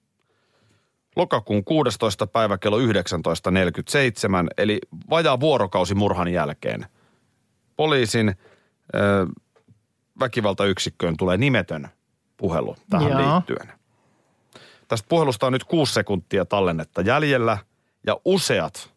lokakuun 1.17 1.65
16. 1.65 2.27
päivä 2.27 2.59
kello 2.59 2.79
19.47, 2.79 2.85
eli 4.59 4.79
vajaa 5.11 5.41
vuorokausi 5.41 5.95
murhan 5.95 6.29
jälkeen. 6.29 6.87
Poliisin 7.77 8.29
ö, 8.95 9.27
väkivaltayksikköön 10.21 11.17
tulee 11.17 11.37
nimetön 11.37 11.89
puhelu 12.37 12.77
tähän 12.91 13.11
Joo. 13.11 13.35
liittyen. 13.35 13.73
Tästä 14.89 15.07
puhelusta 15.09 15.47
on 15.47 15.53
nyt 15.53 15.65
kuusi 15.65 15.93
sekuntia 15.93 16.45
tallennetta 16.45 17.01
jäljellä 17.01 17.59
ja 18.07 18.17
useat, 18.25 18.91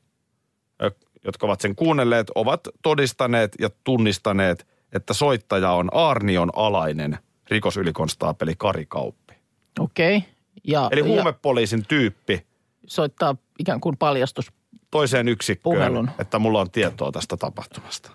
jotka 1.26 1.46
ovat 1.46 1.62
sen 1.62 1.76
kuunnelleet, 1.76 2.28
ovat 2.36 2.68
todistaneet 2.82 3.56
ja 3.60 3.70
tunnistaneet, 3.84 4.68
että 4.94 5.14
soittaja 5.14 5.72
on 5.72 5.94
Arnion 5.94 6.50
alainen 6.56 7.18
rikosylikonstaapeli 7.50 8.54
Kari 8.58 8.86
Kauppi. 8.86 9.34
Okei. 9.80 10.18
Okay. 10.18 10.30
Ja, 10.64 10.90
Eli 10.92 11.00
ja 11.00 11.06
huumepoliisin 11.06 11.86
tyyppi 11.88 12.46
soittaa 12.88 13.36
ikään 13.60 13.82
kuin 13.82 13.98
paljastus. 13.98 14.52
toiseen 14.92 15.28
yksikköön, 15.28 15.76
Puhelun. 15.76 16.10
että 16.20 16.40
mulla 16.40 16.62
on 16.62 16.72
tietoa 16.72 17.12
tästä 17.12 17.38
tapahtumasta. 17.38 18.12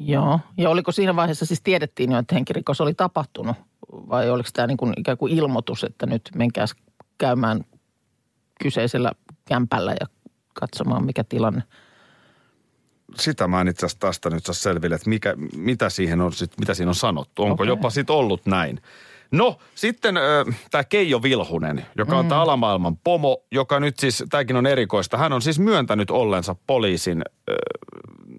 Joo. 0.00 0.40
Ja 0.56 0.70
oliko 0.70 0.92
siinä 0.92 1.16
vaiheessa 1.16 1.46
siis 1.46 1.60
tiedettiin 1.60 2.12
jo, 2.12 2.18
että 2.18 2.34
henkirikos 2.34 2.80
oli 2.80 2.94
tapahtunut? 2.94 3.56
Vai 3.92 4.30
oliko 4.30 4.48
tämä 4.52 4.66
niin 4.66 4.76
kuin 4.76 4.94
ikään 4.96 5.18
kuin 5.18 5.32
ilmoitus, 5.32 5.84
että 5.84 6.06
nyt 6.06 6.30
menkääs 6.34 6.74
käymään 7.18 7.64
kyseisellä 8.60 9.12
kämpällä 9.44 9.94
ja 10.00 10.06
katsomaan 10.54 11.04
mikä 11.04 11.24
tilanne? 11.24 11.62
Sitä 13.14 13.48
mä 13.48 13.60
en 13.60 13.68
itse 13.68 13.86
asiassa 13.86 14.00
tästä 14.00 14.30
nyt 14.30 14.46
saa 14.46 14.54
selville, 14.54 14.96
että 14.96 15.08
mikä, 15.10 15.34
mitä, 15.56 15.90
siihen 15.90 16.20
on 16.20 16.32
sit, 16.32 16.52
mitä 16.60 16.74
siinä 16.74 16.90
on 16.90 16.94
sanottu. 16.94 17.42
Onko 17.42 17.54
okay. 17.54 17.66
jopa 17.66 17.90
sit 17.90 18.10
ollut 18.10 18.46
näin? 18.46 18.82
No, 19.30 19.58
sitten 19.74 20.14
tämä 20.70 20.84
Keijo 20.84 21.22
Vilhunen, 21.22 21.86
joka 21.98 22.18
on 22.18 22.24
Mm. 22.24 22.28
tämä 22.28 22.42
alamaailman 22.42 22.96
pomo, 22.96 23.42
joka 23.50 23.80
nyt 23.80 23.98
siis, 23.98 24.24
tämäkin 24.30 24.56
on 24.56 24.66
erikoista. 24.66 25.16
Hän 25.16 25.32
on 25.32 25.42
siis 25.42 25.58
myöntänyt 25.58 26.10
ollensa 26.10 26.56
poliisin 26.66 27.22
äh, 27.50 27.54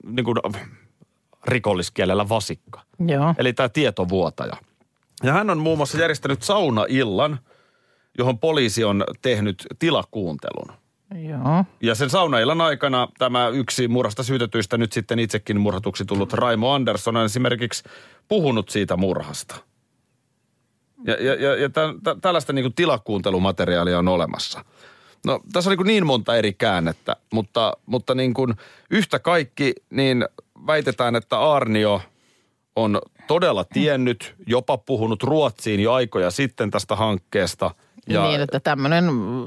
niin 0.05 0.23
kuin 0.23 0.37
rikolliskielellä 1.45 2.29
vasikka. 2.29 2.81
Joo. 3.07 3.35
Eli 3.37 3.53
tämä 3.53 3.69
tietovuotaja. 3.69 4.57
Ja 5.23 5.33
hän 5.33 5.49
on 5.49 5.57
muun 5.57 5.77
muassa 5.77 5.97
järjestänyt 5.97 6.41
saunaillan, 6.43 7.39
johon 8.17 8.39
poliisi 8.39 8.83
on 8.83 9.03
tehnyt 9.21 9.67
tilakuuntelun. 9.79 10.78
Joo. 11.15 11.65
Ja 11.81 11.95
sen 11.95 12.09
saunaillan 12.09 12.61
aikana 12.61 13.07
tämä 13.17 13.47
yksi 13.47 13.87
murhasta 13.87 14.23
syytetyistä 14.23 14.77
nyt 14.77 14.91
sitten 14.91 15.19
itsekin 15.19 15.59
murhatuksi 15.59 16.05
tullut 16.05 16.33
Raimo 16.33 16.73
Andersson 16.73 17.17
on 17.17 17.25
esimerkiksi 17.25 17.83
puhunut 18.27 18.69
siitä 18.69 18.97
murhasta. 18.97 19.55
Ja, 21.05 21.13
ja, 21.13 21.35
ja, 21.35 21.55
ja 21.55 21.69
tä, 21.69 21.81
tä, 22.03 22.15
tällaista 22.21 22.53
niin 22.53 22.73
tilakuuntelumateriaalia 22.73 23.99
on 23.99 24.07
olemassa. 24.07 24.65
No 25.25 25.39
tässä 25.53 25.69
on 25.69 25.77
niin, 25.77 25.87
niin 25.87 26.05
monta 26.05 26.35
eri 26.35 26.53
käännettä, 26.53 27.15
mutta, 27.33 27.77
mutta 27.85 28.15
niin 28.15 28.33
kuin 28.33 28.53
yhtä 28.89 29.19
kaikki 29.19 29.73
niin 29.89 30.25
väitetään, 30.67 31.15
että 31.15 31.39
Arnio 31.39 32.01
on 32.75 33.01
todella 33.27 33.63
tiennyt, 33.63 34.35
jopa 34.47 34.77
puhunut 34.77 35.23
Ruotsiin 35.23 35.79
jo 35.79 35.93
aikoja 35.93 36.31
sitten 36.31 36.71
tästä 36.71 36.95
hankkeesta. 36.95 37.71
Ja, 38.07 38.23
niin, 38.23 38.41
että 38.41 38.59
tämmöinen 38.59 39.03
mm, 39.03 39.45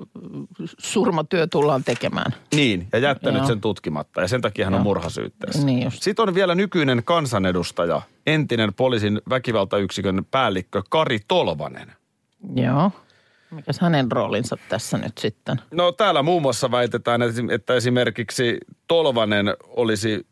surmatyö 0.78 1.47
tullaan 1.47 1.85
tekemään. 1.85 2.35
Niin, 2.54 2.88
ja 2.92 2.99
jättänyt 2.99 3.38
Joo. 3.38 3.47
sen 3.47 3.61
tutkimatta. 3.61 4.21
Ja 4.21 4.28
sen 4.28 4.40
takia 4.40 4.64
hän 4.66 4.75
on 4.75 4.82
murhasyytteessä. 4.82 5.66
Niin 5.66 5.82
just. 5.82 6.02
Sitten 6.02 6.28
on 6.28 6.35
vielä 6.35 6.54
nykyinen 6.54 7.02
kansanedustaja, 7.04 8.02
entinen 8.26 8.75
poliisin 8.75 9.21
väkivaltayksikön 9.30 10.25
päällikkö 10.30 10.82
Kari 10.90 11.18
Tolvanen. 11.28 11.92
Joo. 12.56 12.90
Mikäs 13.50 13.80
hänen 13.80 14.12
roolinsa 14.12 14.56
tässä 14.68 14.99
nyt 14.99 15.18
sitten? 15.18 15.61
No 15.71 15.92
täällä 15.92 16.23
muun 16.23 16.42
muassa 16.42 16.71
väitetään, 16.71 17.23
että- 17.23 17.42
että 17.50 17.75
esimerkiksi 17.75 18.59
Tolvanen 18.88 19.54
olisi 19.68 20.26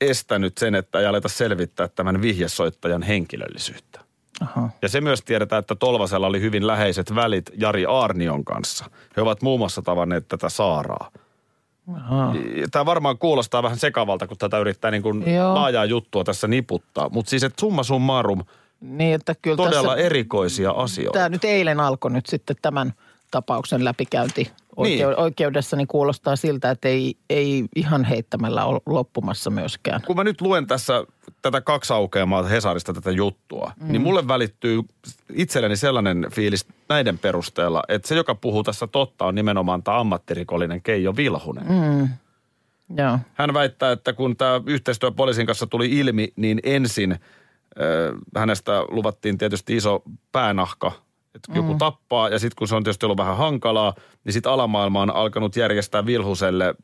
estänyt 0.00 0.58
sen, 0.58 0.74
että 0.74 1.00
ei 1.00 1.06
aleta 1.06 1.28
selvittää 1.28 1.88
tämän 1.88 2.22
vihjesoittajan 2.22 3.02
henkilöllisyyttä. 3.02 4.00
Aha. 4.40 4.70
Ja 4.82 4.88
se 4.88 5.00
myös 5.00 5.22
tiedetään, 5.22 5.60
että 5.60 5.74
Tolvasella 5.74 6.26
oli 6.26 6.40
hyvin 6.40 6.66
läheiset 6.66 7.14
välit 7.14 7.50
Jari 7.56 7.86
Arnion 7.86 8.44
kanssa. 8.44 8.84
He 9.16 9.22
ovat 9.22 9.42
muun 9.42 9.60
muassa 9.60 9.82
tavanneet 9.82 10.28
tätä 10.28 10.48
Saaraa. 10.48 11.10
Aha. 11.96 12.34
Tämä 12.70 12.86
varmaan 12.86 13.18
kuulostaa 13.18 13.62
vähän 13.62 13.78
sekavalta, 13.78 14.26
kun 14.26 14.36
tätä 14.38 14.58
yrittää 14.58 14.90
niin 14.90 15.02
kuin 15.02 15.34
Joo. 15.34 15.54
laajaa 15.54 15.84
juttua 15.84 16.24
tässä 16.24 16.48
niputtaa. 16.48 17.08
Mutta 17.08 17.30
siis, 17.30 17.44
että 17.44 17.60
summa 17.60 17.82
summarum, 17.82 18.44
Niin, 18.80 19.14
että 19.14 19.34
kyllä 19.42 19.56
todella 19.56 19.88
tässä, 19.94 20.06
erikoisia 20.06 20.70
asioita. 20.70 21.12
tämä 21.18 21.28
nyt 21.28 21.44
eilen 21.44 21.80
alkoi 21.80 22.10
nyt 22.10 22.26
sitten 22.26 22.56
tämän 22.62 22.92
tapauksen 23.30 23.84
läpikäynti 23.84 24.52
Niin. 24.82 25.06
oikeudessa, 25.16 25.76
niin 25.76 25.86
kuulostaa 25.86 26.36
siltä, 26.36 26.70
että 26.70 26.88
ei, 26.88 27.14
ei 27.30 27.64
ihan 27.76 28.04
heittämällä 28.04 28.64
ole 28.64 28.80
loppumassa 28.86 29.50
myöskään. 29.50 30.02
Kun 30.06 30.16
mä 30.16 30.24
nyt 30.24 30.40
luen 30.40 30.66
tässä 30.66 31.04
tätä 31.42 31.60
kaksi 31.60 31.92
aukeamaa 31.92 32.42
Hesarista 32.42 32.92
tätä 32.92 33.10
juttua, 33.10 33.72
mm. 33.80 33.92
niin 33.92 34.02
mulle 34.02 34.28
välittyy 34.28 34.80
itselleni 35.34 35.76
sellainen 35.76 36.26
fiilis 36.32 36.66
näiden 36.88 37.18
perusteella, 37.18 37.82
että 37.88 38.08
se, 38.08 38.14
joka 38.14 38.34
puhuu 38.34 38.62
tässä 38.62 38.86
totta, 38.86 39.26
on 39.26 39.34
nimenomaan 39.34 39.82
tämä 39.82 40.00
ammattirikollinen 40.00 40.82
Keijo 40.82 41.16
Vilhunen. 41.16 41.66
Mm. 41.68 42.08
Joo. 42.96 43.18
Hän 43.34 43.54
väittää, 43.54 43.92
että 43.92 44.12
kun 44.12 44.36
tämä 44.36 44.60
yhteistyö 44.66 45.10
poliisin 45.10 45.46
kanssa 45.46 45.66
tuli 45.66 45.98
ilmi, 45.98 46.32
niin 46.36 46.60
ensin 46.62 47.12
äh, 47.12 47.18
hänestä 48.36 48.84
luvattiin 48.88 49.38
tietysti 49.38 49.76
iso 49.76 50.02
päänahka, 50.32 50.92
että 51.34 51.52
joku 51.54 51.74
tappaa. 51.74 52.28
Ja 52.28 52.38
sitten 52.38 52.56
kun 52.58 52.68
se 52.68 52.74
on 52.74 52.84
tietysti 52.84 53.06
ollut 53.06 53.18
vähän 53.18 53.36
hankalaa, 53.36 53.94
niin 54.24 54.32
sitten 54.32 54.52
alamaailma 54.52 55.02
on 55.02 55.10
alkanut 55.10 55.56
järjestää 55.56 56.06
Vilhuselle 56.06 56.74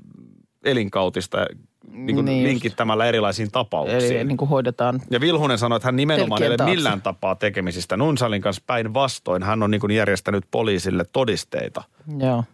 elinkautista 0.64 1.38
niin 1.90 2.14
kuin 2.16 2.24
Niin 2.24 2.42
just. 2.42 2.48
linkittämällä 2.52 3.04
erilaisiin 3.06 3.50
tapauksiin. 3.50 4.16
Eli 4.16 4.24
niin 4.24 4.36
kuin 4.36 4.48
hoidetaan, 4.48 5.00
Ja 5.10 5.20
Vilhunen 5.20 5.58
sanoi, 5.58 5.76
että 5.76 5.88
hän 5.88 5.96
nimenomaan 5.96 6.42
ei 6.42 6.48
ole 6.48 6.64
millään 6.70 7.02
tapaa 7.02 7.34
tekemisistä 7.34 7.96
Nunsalin 7.96 8.42
kanssa 8.42 8.62
päinvastoin. 8.66 9.42
Hän 9.42 9.62
on 9.62 9.70
niin 9.70 9.80
kuin 9.80 9.90
järjestänyt 9.90 10.44
poliisille 10.50 11.04
todisteita 11.12 11.82
joo. 12.18 12.44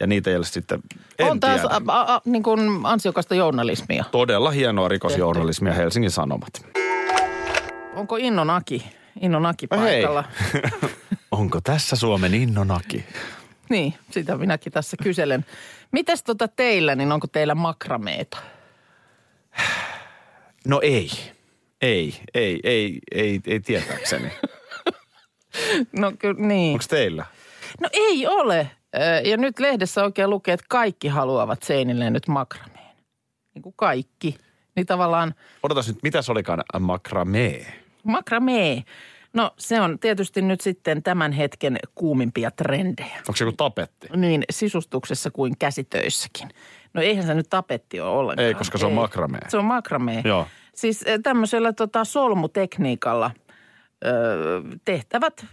ja 0.00 0.06
niitä 0.06 0.30
ei 0.30 0.36
ole 0.36 0.44
sitten, 0.44 0.80
en 1.18 1.30
on 1.30 1.40
taas 1.40 1.64
a, 1.64 1.80
a, 1.88 2.14
a, 2.14 2.20
niin 2.24 2.42
kuin 2.42 2.60
ansiokasta 2.84 3.34
journalismia. 3.34 4.04
Todella 4.10 4.50
hienoa 4.50 4.88
rikosjournalismia 4.88 5.72
Helsingin 5.72 6.10
Sanomat. 6.10 6.66
Onko 7.96 8.16
Innon 8.16 8.50
Aki, 8.50 8.84
Innon 9.20 9.46
Aki 9.46 9.66
No 9.70 9.80
hei. 9.80 10.02
paikalla? 10.02 10.24
Onko 11.30 11.60
tässä 11.60 11.96
Suomen 11.96 12.34
innonaki? 12.34 13.04
Niin, 13.68 13.94
sitä 14.10 14.36
minäkin 14.36 14.72
tässä 14.72 14.96
kyselen. 15.02 15.44
Mites 15.92 16.22
tota 16.22 16.48
teillä, 16.48 16.94
niin 16.94 17.12
onko 17.12 17.26
teillä 17.26 17.54
makrameeta? 17.54 18.38
No 20.66 20.80
ei. 20.82 21.10
Ei, 21.80 22.14
ei, 22.34 22.60
ei, 22.64 22.98
ei, 23.14 23.40
ei 23.46 23.60
tietääkseni. 23.60 24.32
No 25.98 26.12
kyllä, 26.18 26.46
niin. 26.46 26.72
Onko 26.72 26.84
teillä? 26.88 27.26
No 27.80 27.88
ei 27.92 28.26
ole. 28.26 28.70
Ja 29.24 29.36
nyt 29.36 29.58
lehdessä 29.58 30.04
oikein 30.04 30.30
lukee, 30.30 30.54
että 30.54 30.66
kaikki 30.68 31.08
haluavat 31.08 31.62
seinilleen 31.62 32.12
nyt 32.12 32.28
makrameen. 32.28 32.96
Niin 33.54 33.62
kuin 33.62 33.74
kaikki. 33.76 34.36
Niin 34.76 34.86
tavallaan 34.86 35.34
Odotas 35.62 35.88
nyt, 35.88 35.98
mitä 36.02 36.22
se 36.22 36.32
olikaan 36.32 36.62
makramee? 36.80 37.66
makramee. 38.04 38.82
No 39.32 39.50
se 39.58 39.80
on 39.80 39.98
tietysti 39.98 40.42
nyt 40.42 40.60
sitten 40.60 41.02
tämän 41.02 41.32
hetken 41.32 41.78
kuumimpia 41.94 42.50
trendejä. 42.50 43.16
Onko 43.18 43.36
se 43.36 43.44
joku 43.44 43.56
tapetti? 43.56 44.08
Niin 44.16 44.44
sisustuksessa 44.50 45.30
kuin 45.30 45.58
käsitöissäkin. 45.58 46.48
No 46.94 47.02
eihän 47.02 47.26
se 47.26 47.34
nyt 47.34 47.50
tapetti 47.50 48.00
ole 48.00 48.10
ollenkaan. 48.10 48.48
Ei, 48.48 48.54
koska 48.54 48.78
se 48.78 48.86
on 48.86 48.92
makramee. 48.92 49.40
Se 49.48 49.56
on 49.56 49.64
makramee. 49.64 50.22
Joo. 50.24 50.46
Siis 50.74 51.02
eh, 51.02 51.20
tämmöisellä 51.22 51.72
tota, 51.72 52.04
solmutekniikalla 52.04 53.30
ö, 54.04 54.10
tehtävät 54.84 55.46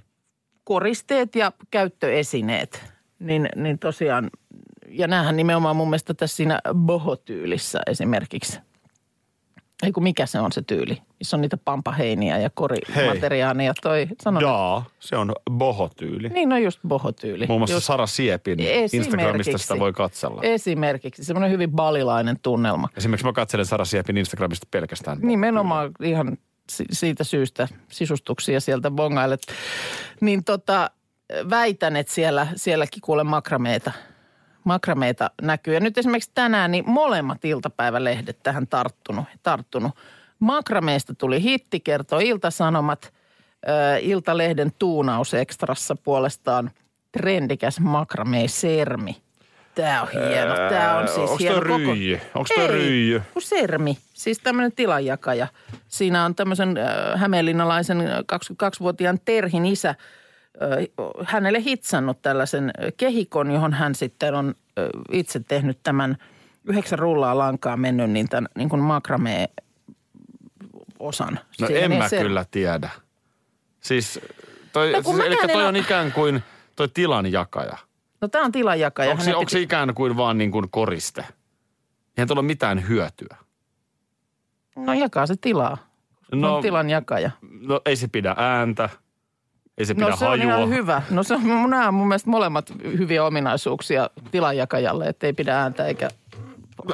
koristeet 0.64 1.36
ja 1.36 1.52
käyttöesineet. 1.72 2.84
Niin, 3.20 3.50
niin 3.56 3.80
tosiaan, 3.80 4.30
ja 4.88 5.08
näähän 5.08 5.36
nimenomaan 5.36 5.76
mun 5.76 5.88
mielestä 5.90 6.14
tässä 6.14 6.36
siinä 6.36 6.60
bohotyylissä 6.74 7.80
esimerkiksi. 7.88 8.60
Ei 9.84 9.92
kun 9.92 10.04
mikä 10.04 10.26
se 10.26 10.40
on 10.40 10.52
se 10.52 10.62
tyyli, 10.62 11.02
missä 11.20 11.38
on 11.38 11.42
niitä 11.42 11.58
pampaheiniä 11.58 12.38
ja 12.38 12.50
korimateriaaneja. 12.50 13.74
Toi, 13.82 14.08
sano, 14.24 14.40
Jaa, 14.40 14.86
se 15.00 15.16
on 15.16 15.34
bohotyyli. 15.52 16.30
Niin, 16.30 16.50
no 16.50 16.58
just 16.58 16.80
bohotyyli. 16.88 17.46
Muun 17.48 17.60
muassa 17.60 17.76
just, 17.76 17.86
Sara 17.86 18.08
Siepin. 18.08 18.60
Instagramista 18.94 19.58
sitä 19.58 19.80
voi 19.80 19.94
katsella. 19.94 20.42
Esimerkiksi, 20.44 21.24
semmoinen 21.24 21.52
hyvin 21.52 21.72
balilainen 21.72 22.40
tunnelma. 22.42 22.90
Esimerkiksi 22.98 23.26
mä 23.26 23.34
katselen 23.34 23.66
Sara 23.66 23.86
Siepin 23.86 24.18
Instagramista 24.18 24.68
pelkästään. 24.72 25.18
Nimenomaan 25.22 25.92
ihan 26.04 26.38
si- 26.70 26.86
siitä 26.92 27.24
syystä 27.24 27.68
sisustuksia 27.92 28.60
sieltä 28.60 28.92
bongailet. 28.92 29.42
Niin 30.22 30.44
tota, 30.44 30.92
väitän, 31.50 31.96
että 31.96 32.14
siellä, 32.14 32.48
sielläkin 32.56 33.02
kuule 33.02 33.24
makrameita, 33.24 33.92
makrameita 34.64 35.32
näkyy. 35.42 35.74
Ja 35.74 35.80
nyt 35.80 35.98
esimerkiksi 35.98 36.32
tänään 36.34 36.72
niin 36.72 36.90
molemmat 36.90 37.46
iltapäivälehdet 37.46 38.38
tähän 38.44 38.68
tarttunut. 38.68 39.26
tarttunut. 39.44 39.92
Makrameista 40.40 41.16
tuli 41.16 41.44
hitti, 41.44 41.80
kertoo 41.80 42.20
Iltasanomat. 42.20 43.14
Ö, 43.68 43.98
Iltalehden 44.02 44.72
tuunaus 44.80 45.34
ekstrassa 45.34 45.96
puolestaan 45.96 46.72
trendikäs 47.12 47.80
makramee-sermi. 47.80 49.22
Tämä 49.76 50.02
on 50.02 50.08
hieno. 50.12 50.56
Tämä 50.70 50.98
on 50.98 51.08
siis 51.08 51.20
onko 51.20 51.38
hieno 51.38 51.56
toi 51.56 51.78
ryijy? 51.78 52.20
Onko 52.36 52.50
Ei, 52.58 52.68
ryijy? 52.68 53.22
kun 53.34 53.42
sermi. 53.42 53.98
Siis 54.14 54.40
tämmöinen 54.40 54.72
tilanjakaja. 54.72 55.48
Siinä 55.88 56.26
on 56.26 56.36
tämmöisen 56.36 56.78
äh, 56.78 57.20
hämeenlinnalaisen 57.20 57.98
22-vuotiaan 58.00 59.20
Terhin 59.26 59.66
isä 59.66 59.96
hänelle 61.24 61.62
hitsannut 61.64 62.22
tällaisen 62.22 62.72
kehikon, 62.98 63.52
johon 63.52 63.74
hän 63.74 63.96
sitten 63.96 64.36
on 64.36 64.56
itse 65.12 65.40
tehnyt 65.40 65.80
tämän 65.84 66.18
yhdeksän 66.64 67.00
rullaa 67.00 67.38
lankaa 67.38 67.78
mennyt 67.78 68.10
niin 68.12 68.30
tämän 68.30 68.50
niin 68.56 68.70
kuin 68.70 68.82
makramee 68.82 69.48
osan. 71.00 71.40
No 71.62 71.68
siihen. 71.68 71.92
en 71.92 71.98
mä 71.98 72.10
se- 72.10 72.22
kyllä 72.22 72.46
tiedä. 72.52 72.90
Siis, 73.80 74.20
toi, 74.74 74.92
No 74.92 75.02
siis, 75.04 75.20
eli 75.20 75.36
toi 75.54 75.66
on 75.66 75.76
ikään 75.76 76.12
kuin 76.12 76.44
toi 76.76 76.88
tilanjakaja. 76.88 77.78
No 78.22 78.28
tämä 78.28 78.46
on 78.46 78.52
tilanjakaja. 78.52 79.12
Onko 79.12 79.24
se, 79.24 79.36
onko 79.36 79.50
se 79.50 79.60
ikään 79.60 79.94
kuin 79.94 80.18
vaan 80.18 80.38
niin 80.38 80.52
kuin 80.52 80.70
koriste? 80.72 81.22
Eihän 82.18 82.28
tuolla 82.28 82.40
ole 82.40 82.48
mitään 82.48 82.88
hyötyä. 82.88 83.36
No 84.76 84.94
jakaa 84.94 85.26
se 85.28 85.36
tilaa. 85.42 85.78
No, 86.32 86.38
No, 86.48 86.56
on 86.56 86.62
tilanjakaja. 86.62 87.32
no 87.62 87.82
ei 87.86 87.96
se 87.96 88.08
pidä 88.08 88.36
ääntä, 88.38 88.90
ei 89.80 89.86
se 89.86 89.94
pidä 89.96 90.10
No 90.10 90.16
se 90.16 90.26
on 90.26 90.30
hajua. 90.40 90.44
ihan 90.58 90.70
hyvä. 90.70 91.02
No 91.10 91.24
se 91.24 91.34
on, 91.34 91.70
nämä 91.70 91.88
on 91.88 91.94
mun 91.94 92.08
mielestä 92.08 92.30
molemmat 92.30 92.74
hyviä 92.84 93.26
ominaisuuksia 93.26 94.10
tilanjakajalle, 94.32 95.06
että 95.08 95.28
ei 95.28 95.34
pidä 95.34 95.60
ääntä 95.60 95.86
eikä 95.86 96.10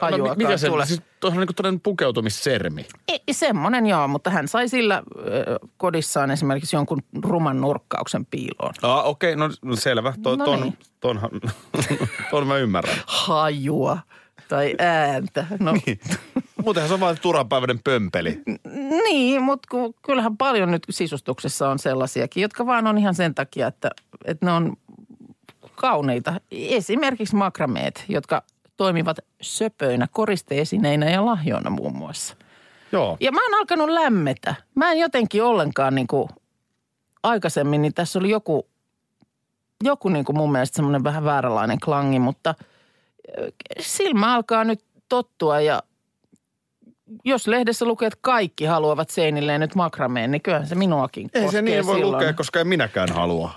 hajuakaan 0.02 0.28
no, 0.28 0.36
mikä 0.48 0.58
se 0.58 0.68
tule. 0.68 0.86
Siis 0.86 1.02
tuossa 1.20 1.40
on 1.42 1.48
niin 1.48 1.56
kuin 1.56 1.80
pukeutumissermi. 1.80 2.86
Ei, 3.08 3.20
semmoinen 3.32 3.86
joo, 3.86 4.08
mutta 4.08 4.30
hän 4.30 4.48
sai 4.48 4.68
sillä 4.70 5.04
ö, 5.18 5.60
kodissaan 5.78 6.32
esimerkiksi 6.32 6.76
jonkun 6.76 7.04
ruman 7.24 7.62
nurkkauksen 7.62 8.26
piiloon. 8.26 8.74
Ah, 8.82 9.06
okei, 9.06 9.34
okay, 9.34 9.48
no, 9.48 9.54
no 9.62 9.76
selvä. 9.76 10.14
To, 10.24 10.36
No 10.36 10.46
ton, 10.46 10.62
niin. 10.62 10.78
tonhan, 11.00 11.30
ton 12.32 12.48
mä 12.48 12.58
ymmärrän. 12.58 12.96
Hajua 13.06 13.98
tai 14.48 14.76
ääntä. 14.80 15.46
No, 15.60 15.72
niin. 15.72 16.00
Muutenhan 16.64 16.88
se 16.88 16.94
on 16.94 17.00
vain 17.00 17.18
turhanpäiväinen 17.22 17.80
pömpeli. 17.84 18.42
Niin, 19.04 19.44
mutta 19.44 19.68
ku, 19.72 19.96
kyllähän 20.06 20.38
paljon 20.38 20.72
nyt 20.72 20.84
sisustuksessa 20.90 21.70
on 21.70 21.80
sellaisiakin, 21.80 22.42
jotka 22.42 22.66
vaan 22.66 22.88
on 22.88 22.98
ihan 22.98 23.16
sen 23.16 23.36
takia, 23.36 23.68
että, 23.68 23.92
että 24.26 24.46
ne 24.46 24.52
on 24.52 24.78
kauniita. 25.76 26.42
Esimerkiksi 26.52 27.36
makrameet, 27.36 28.06
jotka 28.10 28.44
toimivat 28.78 29.18
söpöinä, 29.42 30.08
koristeesineinä 30.12 31.10
ja 31.10 31.26
lahjoina 31.26 31.70
muun 31.70 31.98
muassa. 31.98 32.36
Joo. 32.92 33.18
Ja 33.20 33.32
mä 33.32 33.44
oon 33.44 33.60
alkanut 33.60 33.90
lämmetä. 33.90 34.56
Mä 34.76 34.92
en 34.92 35.00
jotenkin 35.00 35.44
ollenkaan 35.44 35.96
niin 35.96 36.08
kuin 36.08 36.30
aikaisemmin, 37.24 37.82
niin 37.82 37.94
tässä 37.94 38.20
oli 38.20 38.30
joku, 38.30 38.68
joku 39.84 40.10
niin 40.10 40.26
kuin 40.26 40.38
mun 40.38 40.52
mielestä 40.52 40.76
semmoinen 40.76 41.04
vähän 41.04 41.24
vääränlainen 41.24 41.80
klangi, 41.80 42.20
mutta 42.20 42.56
silmä 43.80 44.36
alkaa 44.36 44.64
nyt 44.64 44.84
tottua 45.10 45.62
ja 45.62 45.84
jos 47.26 47.48
lehdessä 47.48 47.86
lukee, 47.86 48.08
että 48.08 48.20
kaikki 48.22 48.66
haluavat 48.66 49.10
seinilleen 49.10 49.62
nyt 49.62 49.76
makrameen, 49.76 50.32
niin 50.32 50.42
kyllähän 50.42 50.68
se 50.68 50.76
minuakin 50.76 51.30
Ei 51.34 51.52
se 51.52 51.62
niin 51.62 51.86
voi 51.86 51.96
silloin. 51.96 52.14
lukea, 52.14 52.34
koska 52.34 52.60
en 52.60 52.68
minäkään 52.68 53.10
halua. 53.10 53.52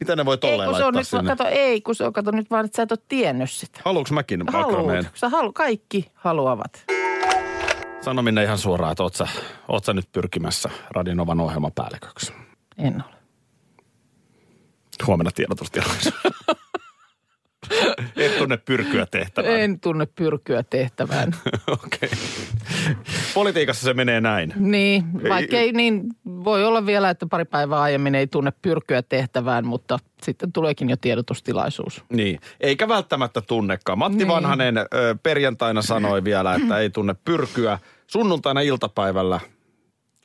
Mitä 0.00 0.16
ne 0.16 0.24
voi 0.24 0.34
Ei, 0.34 0.38
tolleen 0.38 0.68
kun 0.70 0.78
se 0.78 0.84
on 0.84 0.94
nyt, 0.94 1.08
sinne? 1.08 1.36
kato, 1.36 1.44
ei, 1.48 1.80
kun 1.80 1.94
se 1.94 2.04
on, 2.04 2.12
kato 2.12 2.30
nyt 2.30 2.50
vaan, 2.50 2.64
että 2.64 2.76
sä 2.76 2.82
et 2.82 2.92
ole 2.92 2.98
tiennyt 3.08 3.50
sitä. 3.50 3.80
Haluuks 3.84 4.12
mäkin 4.12 4.44
makrameen? 4.52 5.04
Haluut. 5.20 5.32
Halu, 5.32 5.52
kaikki 5.52 6.10
haluavat. 6.14 6.84
Sano 8.00 8.22
minne 8.22 8.42
ihan 8.44 8.58
suoraan, 8.58 8.92
että 8.92 9.02
oot 9.02 9.14
sä, 9.14 9.28
oot 9.68 9.84
sä 9.84 9.92
nyt 9.92 10.08
pyrkimässä 10.12 10.70
Radinovan 10.90 11.40
ohjelman 11.40 11.72
päälliköksi. 11.74 12.32
En 12.78 12.94
ole. 12.94 13.14
Huomenna 15.06 15.30
tiedotustilaisuus. 15.34 16.14
Et 18.16 18.38
tunne 18.38 18.56
pyrkyä 18.56 19.06
tehtävään. 19.06 19.60
En 19.60 19.80
tunne 19.80 20.06
pyrkyä 20.06 20.62
tehtävään. 20.62 21.32
Okei. 21.84 22.10
Politiikassa 23.34 23.84
se 23.84 23.94
menee 23.94 24.20
näin. 24.20 24.52
Niin, 24.56 25.04
Ei- 25.24 25.30
vaikkei 25.30 25.72
niin, 25.72 26.04
voi 26.26 26.64
olla 26.64 26.86
vielä, 26.86 27.10
että 27.10 27.26
pari 27.30 27.44
päivää 27.44 27.80
aiemmin 27.80 28.14
ei 28.14 28.26
tunne 28.26 28.52
pyrkyä 28.62 29.02
tehtävään, 29.02 29.66
mutta 29.66 29.98
sitten 30.22 30.52
tuleekin 30.52 30.90
jo 30.90 30.96
tiedotustilaisuus. 30.96 32.04
Niin, 32.12 32.40
eikä 32.60 32.88
välttämättä 32.88 33.40
tunnekaan. 33.40 33.98
Matti 33.98 34.18
niin. 34.18 34.28
Vanhanen 34.28 34.78
ö, 34.78 34.84
perjantaina 35.22 35.82
sanoi 35.82 36.24
vielä, 36.24 36.54
että 36.54 36.78
ei 36.78 36.90
tunne 36.90 37.14
pyrkyä. 37.24 37.78
Sunnuntaina 38.06 38.60
iltapäivällä 38.60 39.40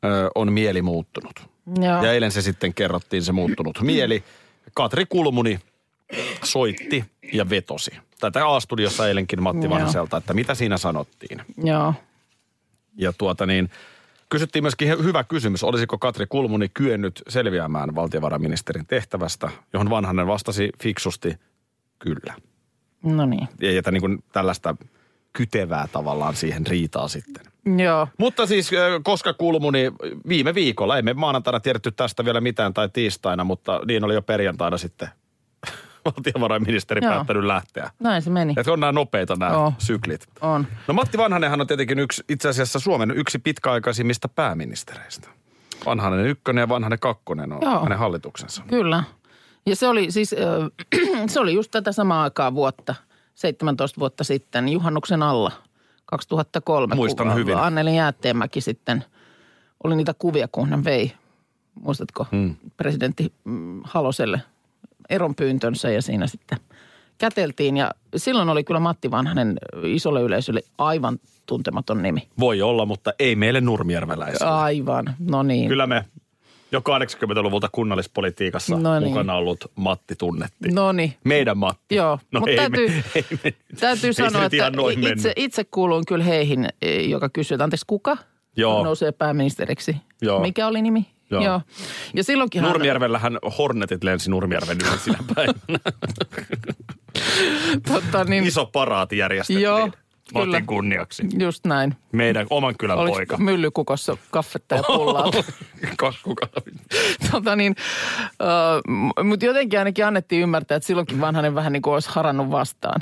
ö, 0.05 0.29
on 0.35 0.53
mieli 0.53 0.81
muuttunut. 0.81 1.49
Joo. 1.81 2.03
Ja 2.03 2.11
eilen 2.13 2.31
se 2.31 2.41
sitten 2.41 2.73
kerrottiin 2.73 3.23
se 3.23 3.31
muuttunut 3.31 3.81
mieli. 3.81 4.23
Katri 4.73 5.05
Kulmuni 5.09 5.59
soitti 6.43 7.05
ja 7.33 7.49
vetosi. 7.49 7.91
Tätä 8.19 8.47
A-studiossa 8.47 9.07
eilenkin 9.07 9.43
Matti. 9.43 9.69
Vanhaselta, 9.69 10.17
että 10.17 10.33
mitä 10.33 10.55
siinä 10.55 10.77
sanottiin. 10.77 11.41
Joo. 11.63 11.93
Ja 12.97 13.13
tuota 13.13 13.45
niin, 13.45 13.69
kysyttiin 14.29 14.63
myöskin 14.63 14.93
hy- 14.93 15.03
hyvä 15.03 15.23
kysymys, 15.23 15.63
olisiko 15.63 15.97
Katri 15.97 16.25
Kulmuni 16.29 16.69
kyennyt 16.69 17.21
selviämään 17.27 17.95
valtiovarainministerin 17.95 18.85
tehtävästä, 18.85 19.49
johon 19.73 19.89
Vanhanen 19.89 20.27
vastasi 20.27 20.69
fiksusti 20.81 21.35
kyllä. 21.99 22.33
No 23.03 23.25
niin. 23.25 23.47
Ja 23.61 23.71
jätä 23.71 23.91
niin 23.91 24.01
kuin 24.01 24.23
tällaista 24.31 24.75
kytevää 25.33 25.87
tavallaan 25.91 26.35
siihen 26.35 26.67
riitaa 26.67 27.07
sitten. 27.07 27.45
Joo. 27.77 28.07
Mutta 28.17 28.45
siis, 28.45 28.71
koska 29.03 29.33
Kulmuni 29.33 29.91
viime 30.27 30.55
viikolla, 30.55 30.97
emme 30.97 31.13
maanantaina 31.13 31.59
tiedetty 31.59 31.91
tästä 31.91 32.25
vielä 32.25 32.41
mitään 32.41 32.73
tai 32.73 32.89
tiistaina, 32.89 33.43
mutta 33.43 33.81
niin 33.87 34.03
oli 34.03 34.13
jo 34.13 34.21
perjantaina 34.21 34.77
sitten 34.77 35.09
valtiovarainministeri 36.17 37.05
Joo. 37.05 37.13
päättänyt 37.13 37.43
lähteä. 37.43 37.91
Näin 37.99 38.21
se 38.21 38.29
meni. 38.29 38.53
Että 38.57 38.71
on 38.71 38.79
nämä 38.79 38.91
nopeita 38.91 39.35
nämä 39.35 39.51
Joo. 39.51 39.73
syklit. 39.77 40.27
On. 40.41 40.67
No 40.87 40.93
Matti 40.93 41.17
Vanhanenhan 41.17 41.61
on 41.61 41.67
tietenkin 41.67 41.99
yksi, 41.99 42.23
itse 42.29 42.49
asiassa 42.49 42.79
Suomen 42.79 43.11
yksi 43.11 43.39
pitkäaikaisimmista 43.39 44.29
pääministereistä. 44.29 45.29
Vanhanen 45.85 46.25
ykkönen 46.25 46.61
ja 46.61 46.69
Vanhanen 46.69 46.99
kakkonen 46.99 47.53
on 47.53 47.59
Joo. 47.61 47.83
hänen 47.83 47.97
hallituksensa. 47.97 48.63
Kyllä. 48.67 49.03
Ja 49.65 49.75
se 49.75 49.87
oli 49.87 50.11
siis, 50.11 50.33
äh, 50.33 51.27
se 51.33 51.39
oli 51.39 51.53
just 51.53 51.71
tätä 51.71 51.91
samaa 51.91 52.23
aikaa 52.23 52.53
vuotta, 52.53 52.95
17 53.35 53.99
vuotta 53.99 54.23
sitten, 54.23 54.69
juhannuksen 54.69 55.23
alla, 55.23 55.51
2003. 56.05 56.95
Muistan 56.95 57.27
kun 57.27 57.35
hyvin. 57.35 57.57
Anneli 57.57 57.95
Jäätteenmäki 57.95 58.61
sitten, 58.61 59.03
oli 59.83 59.95
niitä 59.95 60.13
kuvia, 60.19 60.47
kun 60.51 60.69
hän 60.69 60.83
vei, 60.83 61.13
muistatko, 61.81 62.27
Hmm. 62.31 62.55
presidentti 62.77 63.33
mm, 63.43 63.81
Haloselle 63.83 64.41
eronpyyntönsä 65.09 65.89
ja 65.89 66.01
siinä 66.01 66.27
sitten 66.27 66.57
käteltiin. 67.17 67.77
Ja 67.77 67.91
silloin 68.15 68.49
oli 68.49 68.63
kyllä 68.63 68.79
Matti 68.79 69.11
Vanhanen 69.11 69.57
isolle 69.83 70.21
yleisölle 70.21 70.61
aivan 70.77 71.19
tuntematon 71.45 72.01
nimi. 72.01 72.27
Voi 72.39 72.61
olla, 72.61 72.85
mutta 72.85 73.13
ei 73.19 73.35
meille 73.35 73.61
nurmijärveläisille. 73.61 74.51
Aivan, 74.51 75.15
no 75.19 75.43
niin. 75.43 75.69
Kyllä 75.69 75.87
me 75.87 76.05
jo 76.71 76.79
80-luvulta 76.79 77.69
kunnallispolitiikassa 77.71 78.77
No 78.77 78.99
niin. 78.99 79.09
mukana 79.09 79.35
ollut 79.35 79.71
Matti 79.75 80.15
tunnettiin. 80.15 80.75
No 80.75 80.91
niin. 80.91 81.13
Meidän 81.23 81.57
Matti. 81.57 81.95
Joo, 81.95 82.19
no 82.31 82.39
mutta 82.39 82.51
ei 82.51 82.57
täytyy, 82.57 82.87
me, 82.87 83.03
ei 83.15 83.25
me, 83.43 83.53
täytyy 83.79 84.13
sanoa, 84.31 84.45
että 84.45 84.57
itse, 85.11 85.33
itse 85.35 85.63
kuulun 85.63 86.05
kyllä 86.07 86.23
heihin, 86.23 86.69
e, 86.81 87.01
joka 87.01 87.29
kysyy, 87.29 87.55
että 87.55 87.63
anteeksi 87.63 87.85
kuka 87.87 88.17
Joo. 88.55 88.83
nousee 88.83 89.11
pääministeriksi? 89.11 89.95
Joo. 90.21 90.39
Mikä 90.39 90.67
oli 90.67 90.81
nimi? 90.81 91.05
Joo. 91.31 91.43
Joo. 91.43 91.61
Ja 92.13 92.23
silloinkin 92.23 92.61
Nurmijärvellähän 92.63 93.37
Hornetit 93.57 94.03
lensi 94.03 94.29
Nurmijärven 94.29 94.77
yli 94.89 94.97
sinä 94.99 95.17
päivänä. 95.35 95.79
tota, 97.87 98.23
niin, 98.23 98.43
Iso 98.43 98.65
paraati 98.65 99.17
järjestettiin. 99.17 99.63
Joo, 99.63 99.79
Matin 100.33 100.47
kyllä. 100.49 100.61
kunniaksi. 100.67 101.23
Just 101.39 101.65
näin. 101.65 101.95
Meidän 102.11 102.47
oman 102.49 102.75
kylän 102.79 102.97
Oliko 102.97 103.15
poika. 103.15 103.37
myllykukossa 103.37 104.17
kaffetta 104.31 104.75
ja 104.75 104.83
pullaa? 104.83 105.31
Kakkukahvit. 105.97 106.73
tota 107.31 107.55
niin, 107.55 107.75
uh, 109.19 109.23
mutta 109.25 109.45
jotenkin 109.45 109.79
ainakin 109.79 110.05
annettiin 110.05 110.41
ymmärtää, 110.41 110.75
että 110.75 110.87
silloinkin 110.87 111.21
vanhanen 111.21 111.55
vähän 111.55 111.73
niin 111.73 111.81
kuin 111.81 111.93
olisi 111.93 112.09
harannut 112.09 112.51
vastaan. 112.51 113.01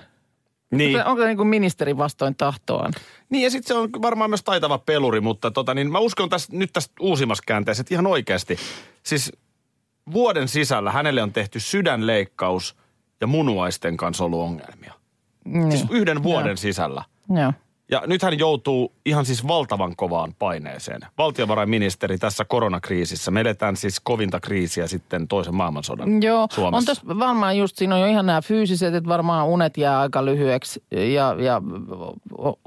Niin. 0.72 1.06
Onko 1.06 1.22
se 1.22 1.28
niin 1.28 1.38
kuin 1.38 1.48
ministeri 1.48 1.98
vastoin 1.98 2.36
tahtoaan? 2.36 2.94
niin 3.30 3.44
ja 3.44 3.52
sitten 3.52 3.68
se 3.68 3.74
on 3.74 3.90
varmaan 4.02 4.30
myös 4.30 4.44
taitava 4.44 4.78
peluri, 4.78 5.22
mutta 5.22 5.52
tota, 5.52 5.74
niin 5.74 5.92
mä 5.92 6.00
uskon 6.00 6.30
tästä, 6.30 6.56
nyt 6.56 6.74
tästä 6.74 6.94
uusimmassa 7.00 7.44
käänteessä, 7.48 7.82
että 7.82 7.94
ihan 7.94 8.08
oikeasti. 8.08 8.58
Siis 9.04 9.32
vuoden 10.14 10.48
sisällä 10.48 10.92
hänelle 10.92 11.24
on 11.24 11.34
tehty 11.34 11.60
sydänleikkaus 11.60 12.76
ja 13.22 13.28
munuaisten 13.28 13.98
kanssa 13.98 14.24
ollut 14.24 14.42
ongelmia. 14.42 14.94
Niin. 15.46 15.72
Siis 15.72 15.86
yhden 15.90 16.24
vuoden 16.24 16.50
Joo. 16.50 16.58
sisällä. 16.58 17.04
Joo. 17.42 17.54
Ja 17.92 18.04
nyt 18.08 18.22
hän 18.22 18.40
joutuu 18.40 18.94
ihan 19.06 19.26
siis 19.26 19.48
valtavan 19.48 19.96
kovaan 19.96 20.34
paineeseen. 20.40 21.02
Valtiovarainministeri 21.18 22.18
tässä 22.18 22.46
koronakriisissä. 22.46 23.32
Me 23.32 23.42
eletään 23.42 23.76
siis 23.78 24.00
kovinta 24.00 24.40
kriisiä 24.40 24.88
sitten 24.88 25.28
toisen 25.28 25.56
maailmansodan 25.56 26.24
Joo, 26.24 26.48
Suomessa. 26.52 26.78
on 26.92 26.96
tässä 26.96 27.20
varmaan 27.20 27.58
just, 27.58 27.78
siinä 27.78 27.96
on 27.96 28.02
jo 28.02 28.08
ihan 28.08 28.26
nämä 28.26 28.42
fyysiset, 28.42 28.94
että 28.94 29.10
varmaan 29.10 29.48
unet 29.48 29.78
jää 29.78 30.00
aika 30.00 30.26
lyhyeksi 30.26 30.84
ja, 30.92 31.36
ja 31.40 31.62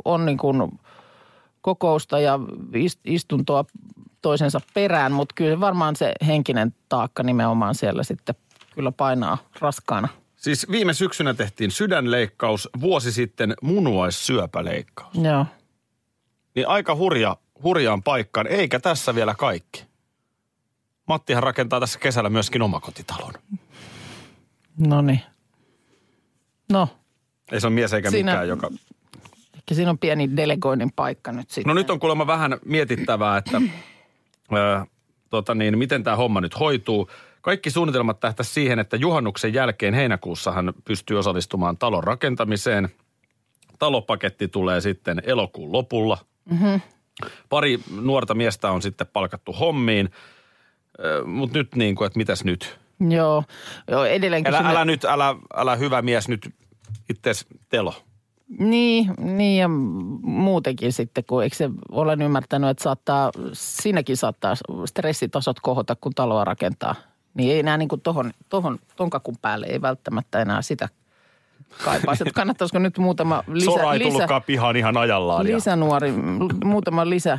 on 0.04 0.26
niin 0.26 0.38
kuin 0.38 0.72
kokousta 1.60 2.20
ja 2.20 2.38
ist- 2.76 3.00
istuntoa 3.04 3.64
toisensa 4.22 4.60
perään, 4.74 5.12
mutta 5.12 5.34
kyllä 5.34 5.60
varmaan 5.60 5.96
se 5.96 6.12
henkinen 6.26 6.74
taakka 6.88 7.22
nimenomaan 7.22 7.74
siellä 7.74 8.02
sitten 8.02 8.34
kyllä 8.74 8.92
painaa 8.92 9.38
raskaana 9.60 10.08
Siis 10.40 10.66
viime 10.70 10.94
syksynä 10.94 11.34
tehtiin 11.34 11.70
sydänleikkaus, 11.70 12.68
vuosi 12.80 13.12
sitten 13.12 13.54
munuaissyöpäleikkaus. 13.62 15.14
Joo. 15.14 15.46
Niin 16.54 16.68
aika 16.68 16.94
hurja, 16.94 17.36
hurjaan 17.62 18.02
paikkaan, 18.02 18.46
eikä 18.46 18.80
tässä 18.80 19.14
vielä 19.14 19.34
kaikki. 19.34 19.84
Mattihan 21.08 21.42
rakentaa 21.42 21.80
tässä 21.80 21.98
kesällä 21.98 22.30
myöskin 22.30 22.62
omakotitalon. 22.62 23.32
No 24.78 25.02
niin. 25.02 25.20
No, 26.72 26.88
Ei 27.52 27.60
se 27.60 27.66
ole 27.66 27.74
mies 27.74 27.92
eikä 27.92 28.10
Siinä- 28.10 28.32
mikään, 28.32 28.48
joka... 28.48 28.70
ehkä 29.54 29.74
siinä 29.74 29.90
on 29.90 29.98
pieni 29.98 30.36
delegoinnin 30.36 30.92
paikka 30.92 31.32
nyt 31.32 31.50
sitten. 31.50 31.68
No 31.68 31.74
nyt 31.74 31.90
on 31.90 32.00
kuulemma 32.00 32.26
vähän 32.26 32.58
mietittävää, 32.64 33.36
että 33.36 33.56
ö, 34.52 34.86
tota 35.30 35.54
niin, 35.54 35.78
miten 35.78 36.04
tämä 36.04 36.16
homma 36.16 36.40
nyt 36.40 36.60
hoituu. 36.60 37.10
Kaikki 37.40 37.70
suunnitelmat 37.70 38.20
tähtäisi 38.20 38.52
siihen, 38.52 38.78
että 38.78 38.96
juhannuksen 38.96 39.54
jälkeen 39.54 39.94
heinäkuussa 39.94 40.52
hän 40.52 40.72
pystyy 40.84 41.18
osallistumaan 41.18 41.78
talon 41.78 42.04
rakentamiseen. 42.04 42.88
Talopaketti 43.78 44.48
tulee 44.48 44.80
sitten 44.80 45.22
elokuun 45.24 45.72
lopulla. 45.72 46.18
Mm-hmm. 46.50 46.80
Pari 47.48 47.80
nuorta 48.00 48.34
miestä 48.34 48.70
on 48.70 48.82
sitten 48.82 49.06
palkattu 49.06 49.52
hommiin. 49.52 50.10
Mutta 51.24 51.58
nyt 51.58 51.74
niin 51.74 51.94
kuin, 51.94 52.06
että 52.06 52.18
mitäs 52.18 52.44
nyt? 52.44 52.78
Joo, 53.10 53.44
joo 53.90 54.04
edelleenkin 54.04 54.54
Älä, 54.54 54.58
sinne- 54.58 54.70
älä 54.70 54.84
nyt, 54.84 55.04
älä, 55.04 55.36
älä 55.54 55.76
hyvä 55.76 56.02
mies 56.02 56.28
nyt 56.28 56.54
itses 57.10 57.46
telo. 57.68 57.94
Niin, 58.58 59.14
niin 59.18 59.58
ja 59.58 59.68
muutenkin 60.22 60.92
sitten, 60.92 61.24
kun 61.24 61.42
eikö 61.42 61.56
se, 61.56 61.70
olen 61.90 62.22
ymmärtänyt, 62.22 62.70
että 62.70 62.82
saattaa, 62.84 63.30
siinäkin 63.52 64.16
saattaa 64.16 64.54
stressitasot 64.84 65.60
kohota, 65.60 65.96
kun 66.00 66.12
taloa 66.14 66.44
rakentaa. 66.44 66.94
Niin 67.34 67.52
ei 67.52 67.58
enää 67.58 67.76
niin 67.76 67.88
kuin 67.88 68.00
tohon, 68.00 68.30
tohon, 68.48 68.78
ton 68.96 69.10
kakun 69.10 69.36
päälle 69.42 69.66
ei 69.66 69.82
välttämättä 69.82 70.40
enää 70.42 70.62
sitä 70.62 70.88
kaipaisi. 71.84 72.22
Että 72.22 72.34
kannattaisiko 72.34 72.78
nyt 72.78 72.98
muutama 72.98 73.44
lisä, 73.46 73.64
Sora 73.64 73.92
ei 73.92 73.98
lisä, 73.98 74.10
tullutkaan 74.10 74.42
pihaan 74.42 74.76
ihan 74.76 74.96
ajallaan. 74.96 75.46
ja- 75.46 75.54
lisänuori, 75.56 76.12
muutama 76.64 77.10
lisä 77.10 77.38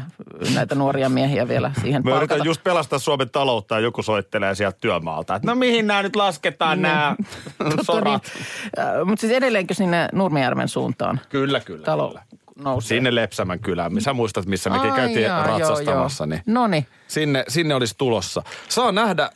näitä 0.56 0.76
nuoria 0.76 1.10
miehiä 1.10 1.48
vielä 1.48 1.72
siihen 1.82 2.02
Mä 2.06 2.16
yritän 2.18 2.40
just 2.46 2.64
pelastaa 2.64 3.00
Suomen 3.00 3.30
taloutta 3.30 3.76
ja 3.76 3.80
joku 3.82 4.04
soittelee 4.04 4.56
sieltä 4.56 4.78
työmaalta. 4.82 5.36
Että 5.36 5.48
no 5.48 5.56
mihin 5.56 5.88
nämä 5.88 6.04
nyt 6.04 6.16
lasketaan 6.16 6.82
nämä 6.82 7.16
sorat? 7.88 8.24
Niin, 8.36 9.08
mutta 9.08 9.22
siis 9.22 9.34
edelleenkö 9.34 9.74
sinne 9.74 10.10
Nurmijärven 10.14 10.68
suuntaan 10.68 11.20
Kyllä, 11.30 11.60
kyllä. 11.60 11.86
talo 11.86 12.08
kyllä. 12.08 12.24
nousee? 12.64 12.88
Sinne 12.98 13.16
Lepsämän 13.16 13.60
kylään. 13.60 14.02
Sä 14.02 14.14
muistat, 14.14 14.46
missä 14.46 14.70
mekin 14.70 14.92
Ai 14.92 14.98
käytiin 15.00 15.22
jaa, 15.26 15.44
ratsastamassa. 15.48 16.24
joo, 16.24 16.30
Niin 16.30 16.44
joo. 16.48 16.54
No 16.62 16.68
niin. 16.68 16.88
sinne, 17.08 17.44
sinne 17.48 17.76
olisi 17.76 17.96
tulossa. 17.98 18.44
Saa 18.70 18.92
nähdä, 18.92 19.30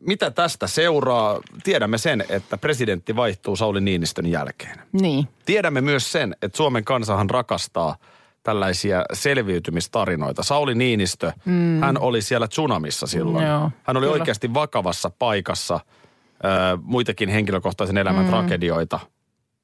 mitä 0.00 0.30
tästä 0.30 0.66
seuraa. 0.66 1.40
Tiedämme 1.64 1.98
sen, 1.98 2.24
että 2.28 2.58
presidentti 2.58 3.16
vaihtuu 3.16 3.56
Sauli 3.56 3.80
Niinistön 3.80 4.26
jälkeen. 4.26 4.78
Niin. 4.92 5.28
Tiedämme 5.44 5.80
myös 5.80 6.12
sen, 6.12 6.36
että 6.42 6.56
Suomen 6.56 6.84
kansahan 6.84 7.30
rakastaa 7.30 7.96
tällaisia 8.42 9.04
selviytymistarinoita. 9.12 10.42
Sauli 10.42 10.74
Niinistö, 10.74 11.32
mm. 11.44 11.80
hän 11.80 11.98
oli 11.98 12.22
siellä 12.22 12.48
tsunamissa 12.48 13.06
silloin. 13.06 13.46
Joo, 13.46 13.70
hän 13.82 13.96
oli 13.96 14.06
kyllä. 14.06 14.20
oikeasti 14.20 14.54
vakavassa 14.54 15.10
paikassa. 15.18 15.80
Ö, 16.44 16.78
muitakin 16.82 17.28
henkilökohtaisen 17.28 17.98
elämän 17.98 18.24
mm. 18.24 18.30
tragedioita 18.30 19.00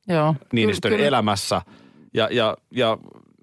Joo. 0.08 0.34
Niinistön 0.52 0.90
Ky- 0.90 0.96
kyllä. 0.96 1.08
elämässä. 1.08 1.62
Ja, 2.14 2.28
ja, 2.30 2.56
ja 2.70 2.98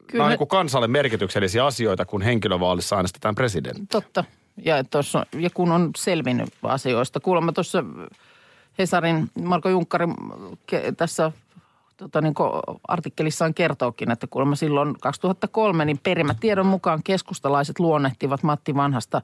Kyllä 0.08 0.23
nämä 0.23 0.34
on 0.34 0.38
niin 0.39 0.47
kansalle 0.47 0.88
merkityksellisiä 0.88 1.65
asioita, 1.65 2.06
kun 2.06 2.21
henkilövaalissa 2.21 2.95
äänestetään 2.95 3.36
presidentti. 3.36 3.86
Totta. 3.91 4.23
Ja, 4.65 4.83
tossa, 4.83 5.25
ja 5.33 5.49
kun 5.49 5.71
on 5.71 5.91
selvinnyt 5.95 6.49
asioista. 6.63 7.19
Kuulemma 7.19 7.51
tuossa 7.51 7.83
Hesarin 8.77 9.29
Marko 9.43 9.69
Junkkari 9.69 10.05
tässä 10.97 11.31
tota 11.97 12.21
niin 12.21 12.33
artikkelissaan 12.87 13.53
kertookin, 13.53 14.11
että 14.11 14.27
kuulemma 14.27 14.55
silloin 14.55 14.95
2003 15.01 15.85
niin 15.85 15.99
perimätiedon 16.03 16.65
mukaan 16.65 17.03
keskustalaiset 17.03 17.79
luonnehtivat 17.79 18.43
Matti 18.43 18.75
Vanhasta 18.75 19.21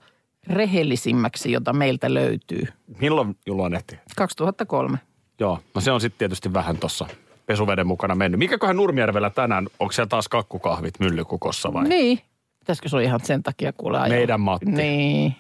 rehellisimmäksi, 0.48 1.52
jota 1.52 1.74
meiltä 1.74 2.14
löytyy. 2.14 2.64
Milloin 3.00 3.38
luonnehti? 3.48 4.00
2003. 4.16 4.98
Joo, 5.40 5.60
no 5.76 5.82
se 5.82 5.92
on 5.92 6.02
sitten 6.02 6.20
tietysti 6.20 6.54
vähän 6.54 6.78
tuossa 6.78 7.08
pesuveden 7.46 7.88
mukana 7.88 8.16
mennyt. 8.16 8.40
Mikäköhän 8.40 8.76
Nurmijärvellä 8.76 9.30
tänään, 9.30 9.68
onko 9.80 9.92
siellä 9.92 10.10
taas 10.10 10.28
kakkukahvit 10.28 11.00
myllykukossa 11.00 11.74
vai? 11.74 11.88
Niin. 11.88 12.20
Pitäisikö 12.68 12.90
se 12.90 12.96
on 12.96 13.02
ihan 13.02 13.20
sen 13.24 13.44
takia 13.44 13.74
kuule 13.74 13.98
ajaa? 13.98 14.10
Meidän 14.18 14.42
Matti. 14.42 14.66
Niin. 14.66 15.36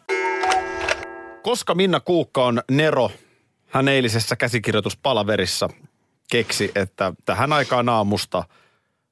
Koska 1.42 1.76
Minna 1.76 2.00
Kuukka 2.00 2.46
on 2.46 2.62
Nero, 2.72 3.12
hän 3.68 3.88
eilisessä 3.88 4.36
käsikirjoituspalaverissa 4.36 5.70
keksi, 6.32 6.72
että 6.76 7.13
tähän 7.26 7.54
aikaan 7.54 7.90
aamusta 7.90 8.44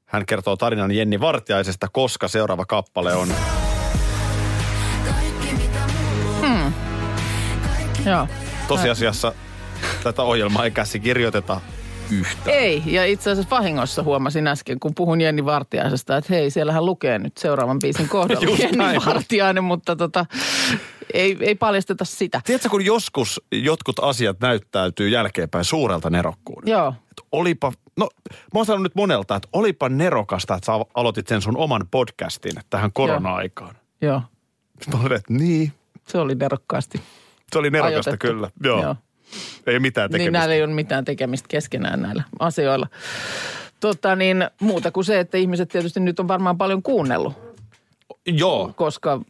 hän 0.06 0.25
kertoo 0.25 0.56
tarinan 0.56 0.91
Jenni 0.91 1.19
Vartiaisesta, 1.19 1.88
koska 1.91 2.28
seuraava 2.28 2.65
kappale 2.65 3.13
on 3.13 3.28
Joo. 8.06 8.28
tosiasiassa 8.67 9.34
tätä 10.04 10.21
ohjelmaa 10.21 10.65
ei 10.65 10.71
käsikirjoiteta 10.71 11.62
yhtään. 12.11 12.57
Ei, 12.57 12.83
ja 12.85 13.05
itse 13.05 13.31
asiassa 13.31 13.55
vahingossa 13.55 14.03
huomasin 14.03 14.47
äsken, 14.47 14.79
kun 14.79 14.95
puhun 14.95 15.21
Jenni 15.21 15.45
Vartiaisesta, 15.45 16.17
että 16.17 16.33
hei, 16.33 16.49
siellähän 16.49 16.85
lukee 16.85 17.19
nyt 17.19 17.37
seuraavan 17.37 17.79
biisin 17.79 18.09
kohdalla 18.09 18.41
Just 18.49 18.59
Jenni 18.59 18.77
näin. 18.77 19.01
Vartiainen, 19.05 19.63
mutta 19.63 19.95
tota, 19.95 20.25
ei, 21.13 21.37
ei 21.39 21.55
paljasteta 21.55 22.05
sitä. 22.05 22.41
Tiedätkö, 22.45 22.69
kun 22.69 22.85
joskus 22.85 23.41
jotkut 23.51 23.99
asiat 23.99 24.39
näyttäytyy 24.39 25.09
jälkeenpäin 25.09 25.65
suurelta 25.65 26.09
nerokkuudelta? 26.09 26.71
Joo, 26.71 26.87
Että 26.89 27.21
olipa, 27.31 27.71
no 27.97 28.09
mä 28.25 28.31
oon 28.59 28.65
sanonut 28.65 28.83
nyt 28.83 28.95
monelta, 28.95 29.35
että 29.35 29.49
olipa 29.53 29.89
nerokasta, 29.89 30.55
että 30.55 30.65
sä 30.65 30.71
aloitit 30.93 31.27
sen 31.27 31.41
sun 31.41 31.57
oman 31.57 31.87
podcastin 31.91 32.53
tähän 32.69 32.91
korona-aikaan. 32.93 33.75
joo, 34.01 34.21
Sitten 34.81 34.99
mä 34.99 35.15
että 35.15 35.33
niin, 35.33 35.71
se 36.07 36.17
oli 36.17 36.35
nerokkaasti 36.35 37.01
se 37.53 37.59
oli 37.59 37.69
nerokasta 37.69 38.09
ajoitettu. 38.09 38.27
kyllä. 38.27 38.49
Joo. 38.63 38.81
Joo. 38.81 38.95
Ei 39.67 39.79
mitään 39.79 40.05
Niin 40.05 40.11
tekemistä. 40.11 40.39
näillä 40.39 40.55
ei 40.55 40.63
ole 40.63 40.73
mitään 40.73 41.05
tekemistä 41.05 41.47
keskenään 41.49 42.01
näillä 42.01 42.23
asioilla. 42.39 42.88
Tota 43.79 44.15
niin, 44.15 44.49
muuta 44.61 44.91
kuin 44.91 45.03
se, 45.05 45.19
että 45.19 45.38
ihmiset 45.38 45.69
tietysti 45.69 45.99
nyt 45.99 46.19
on 46.19 46.27
varmaan 46.27 46.57
paljon 46.57 46.83
kuunnellut, 46.83 47.33
Joo, 48.27 48.73
koska 48.75 49.21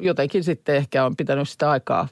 jotenkin 0.00 0.44
sitten 0.44 0.76
ehkä 0.76 1.04
on 1.04 1.16
pitänyt 1.16 1.48
sitä 1.48 1.70
aikaa 1.70 2.08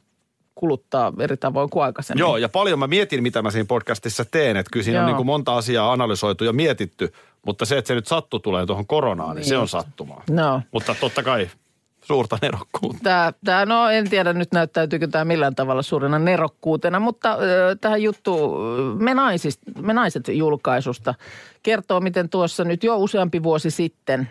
kuluttaa 0.54 1.12
eri 1.20 1.36
tavoin 1.36 1.70
kuin 1.70 1.82
aikaisemmin. 1.84 2.18
Joo, 2.20 2.36
ja 2.36 2.48
paljon 2.48 2.78
mä 2.78 2.86
mietin, 2.86 3.22
mitä 3.22 3.42
mä 3.42 3.50
siinä 3.50 3.64
podcastissa 3.66 4.24
teen. 4.24 4.56
Että 4.56 4.70
kyllä 4.72 4.84
siinä 4.84 4.98
Joo. 4.98 5.02
on 5.04 5.06
niin 5.06 5.16
kuin 5.16 5.26
monta 5.26 5.56
asiaa 5.56 5.92
analysoitu 5.92 6.44
ja 6.44 6.52
mietitty, 6.52 7.12
mutta 7.46 7.64
se, 7.64 7.78
että 7.78 7.88
se 7.88 7.94
nyt 7.94 8.06
sattu 8.06 8.38
tulee 8.38 8.66
tuohon 8.66 8.86
koronaan, 8.86 9.36
niin, 9.36 9.44
se 9.44 9.58
on 9.58 9.68
sattumaa. 9.68 10.22
No. 10.30 10.62
Mutta 10.72 10.94
totta 11.00 11.22
kai 11.22 11.50
suurta 12.10 12.38
nerokkuutta. 12.42 13.00
Tämä, 13.02 13.32
tämä, 13.44 13.66
no 13.66 13.88
en 13.88 14.10
tiedä 14.10 14.32
nyt 14.32 14.52
näyttäytyykö 14.52 15.08
tämä 15.08 15.24
millään 15.24 15.54
tavalla 15.54 15.82
suurena 15.82 16.18
nerokkuutena, 16.18 17.00
mutta 17.00 17.38
ö, 17.40 17.76
tähän 17.80 18.02
juttu 18.02 18.58
me, 18.98 19.14
naisista, 19.14 19.70
me 19.82 19.92
naiset 19.92 20.28
julkaisusta 20.28 21.14
kertoo, 21.62 22.00
miten 22.00 22.28
tuossa 22.28 22.64
nyt 22.64 22.84
jo 22.84 22.96
useampi 22.96 23.42
vuosi 23.42 23.70
sitten 23.70 24.28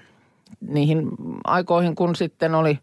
niihin 0.62 1.08
aikoihin, 1.44 1.96
kun 1.96 2.16
sitten 2.16 2.56
oli 2.56 2.80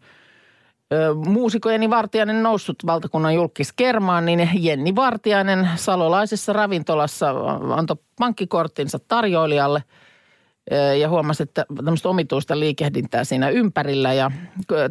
muusikko 1.14 1.70
Jenni 1.70 1.90
Vartiainen 1.90 2.42
noussut 2.42 2.86
valtakunnan 2.86 3.34
julkiskermaan, 3.34 4.24
niin 4.26 4.50
Jenni 4.54 4.94
Vartiainen 4.94 5.68
salolaisessa 5.76 6.52
ravintolassa 6.52 7.30
antoi 7.76 7.96
pankkikorttinsa 8.18 8.98
tarjoilijalle– 8.98 9.82
ja 11.00 11.08
huomasi, 11.08 11.42
että 11.42 11.66
tämmöistä 11.84 12.08
omituista 12.08 12.58
liikehdintää 12.58 13.24
siinä 13.24 13.48
ympärillä 13.48 14.12
ja 14.12 14.30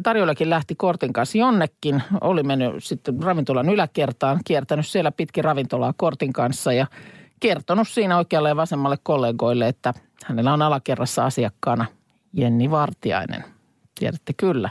tarjoillakin 0.02 0.50
lähti 0.50 0.74
kortin 0.74 1.12
kanssa 1.12 1.38
jonnekin. 1.38 2.02
Oli 2.20 2.42
mennyt 2.42 2.84
sitten 2.84 3.22
ravintolan 3.22 3.68
yläkertaan, 3.68 4.40
kiertänyt 4.44 4.86
siellä 4.86 5.12
pitkin 5.12 5.44
ravintolaa 5.44 5.94
kortin 5.96 6.32
kanssa 6.32 6.72
ja 6.72 6.86
kertonut 7.40 7.88
siinä 7.88 8.18
oikealle 8.18 8.48
ja 8.48 8.56
vasemmalle 8.56 8.96
kollegoille, 9.02 9.68
että 9.68 9.94
hänellä 10.24 10.52
on 10.52 10.62
alakerrassa 10.62 11.24
asiakkaana 11.26 11.86
Jenni 12.32 12.70
Vartiainen. 12.70 13.44
Tiedätte 13.98 14.32
kyllä. 14.32 14.70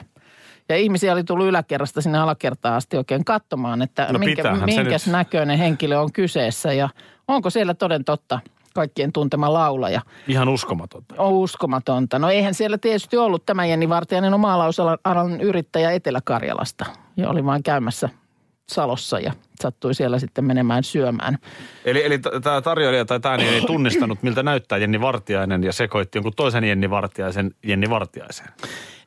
Ja 0.70 0.78
ihmisiä 0.78 1.14
oli 1.14 1.24
tullut 1.24 1.48
yläkerrasta 1.48 2.02
sinne 2.02 2.18
alakertaan 2.18 2.76
asti 2.76 2.98
oikein 2.98 3.26
katsomaan, 3.26 3.82
että 3.82 4.08
No 4.12 4.20
minkä, 4.20 4.54
minkäs 4.66 5.06
nyt. 5.06 5.12
näköinen 5.12 5.58
henkilö 5.58 6.00
on 6.00 6.12
kyseessä 6.12 6.74
ja 6.74 6.90
onko 7.28 7.50
siellä 7.50 7.74
toden 7.74 8.06
totta 8.06 8.40
kaikkien 8.76 9.14
tuntema 9.14 9.54
laulaja. 9.54 10.02
Ihan 10.28 10.50
uskomatonta. 10.50 11.16
On 11.18 11.34
uskomatonta. 11.34 12.20
No 12.20 12.30
eihän 12.30 12.54
siellä 12.54 12.78
tietysti 12.78 13.18
ollut 13.18 13.46
tämä 13.46 13.66
Jenni 13.66 13.90
Vartijainen 13.90 14.34
on 14.34 14.40
maalausalan 14.40 15.42
yrittäjä 15.42 15.92
Etelä-Karjalasta. 15.92 16.86
Ja 17.18 17.30
oli 17.30 17.46
vain 17.46 17.64
käymässä 17.64 18.10
Salossa 18.70 19.20
ja 19.20 19.34
sattui 19.62 19.94
siellä 19.94 20.20
sitten 20.20 20.46
menemään 20.46 20.84
syömään. 20.84 21.38
Eli, 21.86 22.06
eli 22.06 22.20
tämä 22.20 22.62
tarjoilija 22.62 23.06
tai 23.06 23.20
tämä 23.20 23.38
niin 23.38 23.54
ei 23.54 23.62
tunnistanut, 23.62 24.24
miltä 24.24 24.44
näyttää 24.44 24.78
Jenni 24.78 25.02
Vartiainen 25.02 25.64
ja 25.64 25.74
sekoitti 25.74 26.18
jonkun 26.18 26.34
toisen 26.36 26.64
Jenni 26.64 26.90
Vartiaisen 26.90 27.52
Jenni 27.64 27.90
Vartiaiseen. 27.90 28.50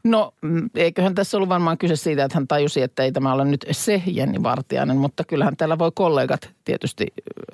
No, 0.05 0.35
mm, 0.43 0.71
eiköhän 0.75 1.15
tässä 1.15 1.37
ollut 1.37 1.49
varmaan 1.49 1.79
kyse 1.79 1.97
siitä, 1.97 2.25
että 2.25 2.37
hän 2.37 2.49
tajusi, 2.49 2.83
että 2.83 3.03
ei 3.03 3.13
tämä 3.13 3.33
ole 3.33 3.45
nyt 3.45 3.67
se 3.71 4.03
Jenni 4.07 4.43
Vartiainen, 4.43 4.97
mutta 4.97 5.25
kyllähän 5.25 5.57
täällä 5.57 5.79
voi 5.79 5.91
kollegat 5.95 6.51
tietysti 6.65 7.07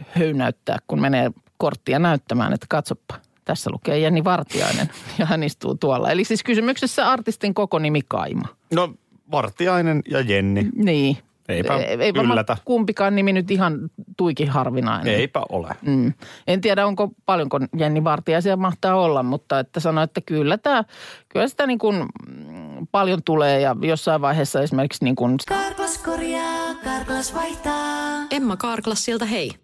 höynäyttää, 0.08 0.78
kun 0.86 1.00
menee 1.00 1.30
korttia 1.64 1.98
näyttämään, 1.98 2.52
että 2.52 2.66
katsoppa, 2.68 3.14
tässä 3.44 3.70
lukee 3.70 3.98
Jenni 3.98 4.24
Vartiainen 4.24 4.88
ja 5.18 5.26
hän 5.26 5.42
istuu 5.42 5.74
tuolla. 5.74 6.10
Eli 6.10 6.24
siis 6.24 6.42
kysymyksessä 6.42 7.10
artistin 7.10 7.54
koko 7.54 7.78
nimi 7.78 8.00
Kaima. 8.08 8.48
No 8.74 8.94
Vartiainen 9.30 10.02
ja 10.08 10.20
Jenni. 10.20 10.68
Niin. 10.76 11.18
Eipä 11.48 11.76
ei 11.76 12.14
varmaan 12.14 12.34
yllätä. 12.34 12.56
kumpikaan 12.64 13.16
nimi 13.16 13.32
nyt 13.32 13.50
ihan 13.50 13.90
tuikin 14.16 14.48
harvinainen. 14.48 15.14
Eipä 15.14 15.42
ole. 15.48 15.68
Mm. 15.82 16.12
En 16.46 16.60
tiedä, 16.60 16.86
onko 16.86 17.10
paljonko 17.26 17.58
Jenni 17.78 18.04
Vartiaisia 18.04 18.56
mahtaa 18.56 18.96
olla, 18.96 19.22
mutta 19.22 19.58
että 19.58 19.80
sano, 19.80 20.02
että 20.02 20.20
kyllä, 20.20 20.58
tämä, 20.58 20.84
kyllä 21.28 21.48
sitä 21.48 21.66
niin 21.66 21.78
kuin 21.78 21.96
mm, 21.96 22.86
paljon 22.92 23.22
tulee 23.22 23.60
ja 23.60 23.76
jossain 23.82 24.20
vaiheessa 24.20 24.62
esimerkiksi 24.62 25.04
niin 25.04 25.16
kuin 25.16 25.36
Karklas 25.48 25.98
korjaa, 25.98 26.74
Karklas 26.84 27.34
vaihtaa. 27.34 28.26
Emma 28.30 28.56
Karklassilta 28.56 29.24
hei. 29.24 29.63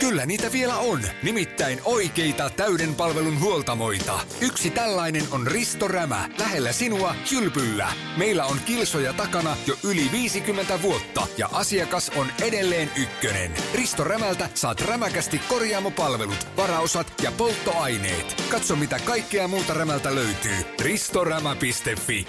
Kyllä 0.00 0.26
niitä 0.26 0.52
vielä 0.52 0.76
on, 0.76 1.00
nimittäin 1.22 1.80
oikeita 1.84 2.50
täyden 2.50 2.94
palvelun 2.94 3.40
huoltamoita. 3.40 4.20
Yksi 4.40 4.70
tällainen 4.70 5.22
on 5.30 5.46
Risto 5.46 5.88
Rämä, 5.88 6.28
lähellä 6.38 6.72
sinua, 6.72 7.14
kylpyllä. 7.30 7.88
Meillä 8.16 8.44
on 8.44 8.56
kilsoja 8.66 9.12
takana 9.12 9.56
jo 9.66 9.74
yli 9.90 10.02
50 10.12 10.82
vuotta 10.82 11.26
ja 11.38 11.48
asiakas 11.52 12.12
on 12.16 12.26
edelleen 12.42 12.90
ykkönen. 13.02 13.50
Risto 13.74 14.04
Rämältä 14.04 14.48
saat 14.54 14.80
rämäkästi 14.80 15.40
korjaamopalvelut, 15.48 16.46
varaosat 16.56 17.12
ja 17.22 17.32
polttoaineet. 17.38 18.42
Katso 18.50 18.76
mitä 18.76 18.96
kaikkea 19.04 19.48
muuta 19.48 19.74
Rämältä 19.74 20.14
löytyy. 20.14 20.66
ristorämä.fi 20.82 22.26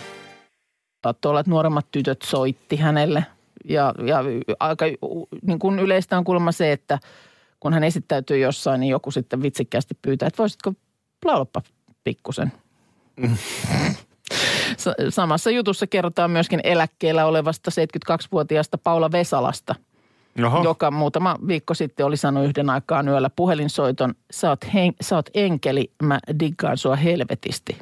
tuolla, 1.22 1.44
nuoremmat 1.48 1.92
tytöt 1.92 2.22
soitti 2.22 2.76
hänelle. 2.76 3.26
Ja, 3.70 3.94
ja 4.06 4.24
aika 4.60 4.86
niin 5.42 5.60
kuin 5.60 5.80
yleistä 5.80 6.18
on 6.18 6.24
kuulemma 6.24 6.52
se, 6.52 6.72
että 6.72 7.00
kun 7.62 7.74
hän 7.74 7.84
esittäytyy 7.84 8.38
jossain, 8.38 8.80
niin 8.80 8.90
joku 8.90 9.12
sitten 9.12 9.42
vitsikkäästi 9.42 9.98
pyytää, 10.02 10.28
että 10.28 10.38
voisitko 10.38 10.74
laulappa 11.26 11.62
pikkusen. 12.04 12.52
Sa- 14.78 14.96
Samassa 15.10 15.52
jutussa 15.52 15.88
kerrotaan 15.88 16.32
myöskin 16.32 16.60
eläkkeellä 16.64 17.26
olevasta 17.26 17.72
72-vuotiaasta 17.72 18.78
Paula 18.78 19.12
Vesalasta, 19.12 19.76
Oho. 20.46 20.64
joka 20.64 20.92
muutama 20.92 21.36
viikko 21.48 21.74
sitten 21.74 22.06
oli 22.06 22.18
sanonut 22.18 22.50
yhden 22.50 22.70
aikaan 22.70 23.08
yöllä 23.08 23.30
puhelinsoiton, 23.36 24.14
sä 24.32 24.50
oot, 24.50 24.66
hen- 24.66 24.96
sä 25.02 25.16
oot 25.16 25.30
enkeli, 25.34 25.92
mä 26.04 26.20
diggaan 26.40 26.78
sua 26.78 26.96
helvetisti. 26.96 27.78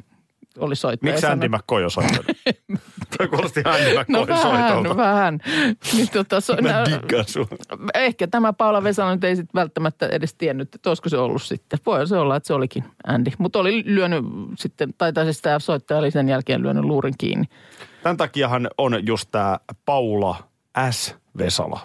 Oli 0.58 0.76
soittaja. 0.76 1.12
Miksi. 1.12 1.26
Andy 1.26 1.48
McCoy 1.48 1.84
on 1.84 1.90
soittanut? 1.90 2.26
Toi 3.18 3.28
kuulosti 3.28 3.62
Andy 3.64 3.94
No 4.08 4.20
McCoy 4.20 4.26
vähän, 4.28 4.72
soitolta. 4.72 4.96
vähän. 4.96 5.38
Niin 5.92 6.08
tota, 6.10 6.40
so, 6.40 6.56
Mä 6.62 6.84
diggaan 6.86 7.24
sua. 7.28 7.46
ehkä 7.94 8.26
tämä 8.26 8.52
Paula 8.52 8.82
Vesala 8.82 9.14
nyt 9.14 9.24
ei 9.24 9.36
sitten 9.36 9.60
välttämättä 9.60 10.06
edes 10.06 10.34
tiennyt, 10.34 10.74
että 10.74 10.90
olisiko 10.90 11.08
se 11.08 11.16
ollut 11.16 11.42
sitten. 11.42 11.78
Voi 11.86 12.06
se 12.06 12.16
olla, 12.16 12.36
että 12.36 12.46
se 12.46 12.54
olikin 12.54 12.84
Andy. 13.06 13.30
Mutta 13.38 13.58
oli 13.58 13.82
lyönyt 13.86 14.24
sitten, 14.58 14.94
tai 14.98 15.12
tai 15.12 15.24
siis 15.24 15.42
tämä 15.42 15.58
soittaja 15.58 15.98
oli 15.98 16.10
sen 16.10 16.28
jälkeen 16.28 16.62
lyönyt 16.62 16.84
luurin 16.84 17.14
kiinni. 17.18 17.44
Tämän 18.02 18.16
takiahan 18.16 18.70
on 18.78 19.06
just 19.06 19.28
tämä 19.30 19.58
Paula 19.84 20.36
S. 20.90 21.14
Vesala. 21.38 21.80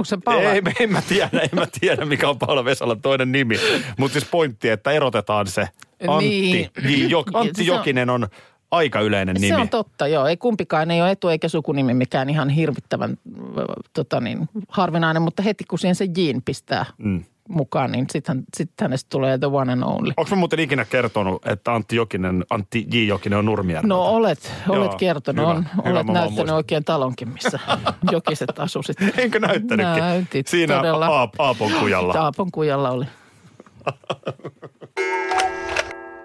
Onko 0.00 0.04
se 0.04 0.18
Paula? 0.24 0.52
Ei, 0.52 0.62
en 0.80 0.92
mä 0.92 1.02
tiedä, 1.08 1.28
en 1.32 1.48
mä 1.52 1.66
tiedä, 1.80 2.04
mikä 2.04 2.28
on 2.28 2.38
Paula 2.38 2.64
Vesalan 2.64 3.00
toinen 3.00 3.32
nimi. 3.32 3.56
Mutta 3.98 4.12
siis 4.12 4.30
pointti, 4.30 4.68
että 4.68 4.90
erotetaan 4.90 5.46
se 5.46 5.68
Antti. 6.08 6.28
Niin. 6.84 7.02
J. 7.02 7.06
Jok, 7.08 7.30
Antti 7.34 7.64
Se 7.64 7.70
on- 7.72 7.76
Jokinen 7.78 8.10
on 8.10 8.28
aika 8.70 9.00
yleinen 9.00 9.34
nimi. 9.34 9.48
Se 9.48 9.56
on 9.56 9.68
totta, 9.68 10.06
joo. 10.08 10.26
Ei 10.26 10.36
kumpikaan 10.36 10.90
ei 10.90 11.02
ole 11.02 11.10
etu- 11.10 11.28
eikä 11.28 11.48
sukunimi 11.48 11.94
mikään 11.94 12.30
ihan 12.30 12.48
hirvittävän 12.48 13.16
tota 13.92 14.20
niin, 14.20 14.48
harvinainen, 14.68 15.22
mutta 15.22 15.42
heti 15.42 15.64
kun 15.64 15.78
siihen 15.78 15.94
se 15.94 16.06
Jean 16.16 16.42
pistää 16.44 16.86
mm. 16.98 17.24
Mukaan, 17.50 17.92
niin 17.92 18.06
sitten 18.10 18.42
sit 18.56 18.70
hänestä 18.80 19.06
tulee 19.10 19.38
the 19.38 19.46
one 19.46 19.72
and 19.72 19.82
only. 19.82 20.12
Onko 20.16 20.30
mä 20.30 20.36
muuten 20.36 20.58
ikinä 20.60 20.84
kertonut, 20.84 21.46
että 21.46 21.74
Antti 21.74 21.96
Jokinen, 21.96 22.44
Antti 22.50 22.86
J. 22.92 22.96
Jokinen 23.06 23.38
on 23.38 23.44
Nurmijärveltä? 23.44 23.94
No 23.94 24.02
olet, 24.02 24.52
olet 24.68 24.90
Joo, 24.90 24.98
kertonut, 24.98 25.42
hyvä, 25.46 25.50
on, 25.50 25.66
hyvä, 25.76 25.90
olet 25.98 26.06
näyttänyt 26.06 26.36
muistan. 26.36 26.56
oikein 26.56 26.84
talonkin, 26.84 27.28
missä 27.28 27.58
jokiset 28.12 28.58
asusit. 28.58 28.96
Enkö 29.18 29.40
näyttänytkin? 29.40 30.02
Näytit 30.02 30.46
Siinä 30.46 30.76
todella. 30.76 31.06
Aap, 31.06 31.34
Aapon 31.38 31.72
kujalla. 31.80 32.12
Taapon 32.12 32.50
kujalla 32.52 32.90
oli. 32.90 33.04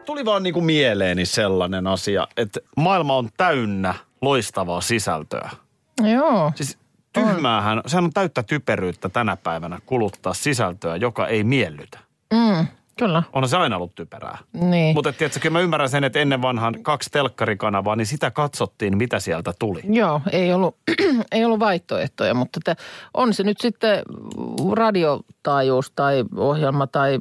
Tuli 0.06 0.26
vaan 0.26 0.44
niinku 0.44 0.62
mieleeni 0.62 1.26
sellainen 1.26 1.88
asia, 1.88 2.28
että 2.38 2.60
maailma 2.78 3.16
on 3.16 3.30
täynnä 3.38 3.94
loistavaa 4.22 4.82
sisältöä. 4.82 5.50
Joo. 6.14 6.52
Siis 6.56 6.78
tyhmäähän, 7.16 7.82
sehän 7.88 8.04
on 8.04 8.14
täyttä 8.14 8.44
typeryyttä 8.44 9.10
tänä 9.10 9.38
päivänä 9.38 9.80
kuluttaa 9.86 10.34
sisältöä, 10.34 10.96
joka 10.96 11.28
ei 11.28 11.44
miellytä. 11.44 12.00
Mm, 12.34 12.68
kyllä. 13.00 13.24
Onhan 13.34 13.50
se 13.50 13.58
aina 13.58 13.76
ollut 13.76 13.96
typerää. 13.96 14.38
Niin. 14.54 14.96
Mutta 14.96 15.14
tiedätkö, 15.14 15.40
kyllä 15.40 15.54
mä 15.54 15.60
ymmärrän 15.60 15.90
sen, 15.90 16.04
että 16.04 16.20
ennen 16.20 16.42
vanhan 16.42 16.76
kaksi 16.82 17.10
telkkarikanavaa, 17.10 17.96
niin 17.96 18.08
sitä 18.08 18.32
katsottiin, 18.32 18.98
mitä 18.98 19.20
sieltä 19.20 19.54
tuli. 19.60 19.82
Joo, 19.90 20.22
ei 20.32 20.54
ollut, 20.54 20.78
ei 21.32 21.46
ollut 21.46 21.60
vaihtoehtoja, 21.60 22.34
mutta 22.34 22.60
te, 22.66 22.76
on 23.14 23.34
se 23.34 23.44
nyt 23.44 23.58
sitten 23.62 24.02
radiotaajuus 24.74 25.92
tai 25.96 26.24
ohjelma 26.36 26.88
tai 26.88 27.20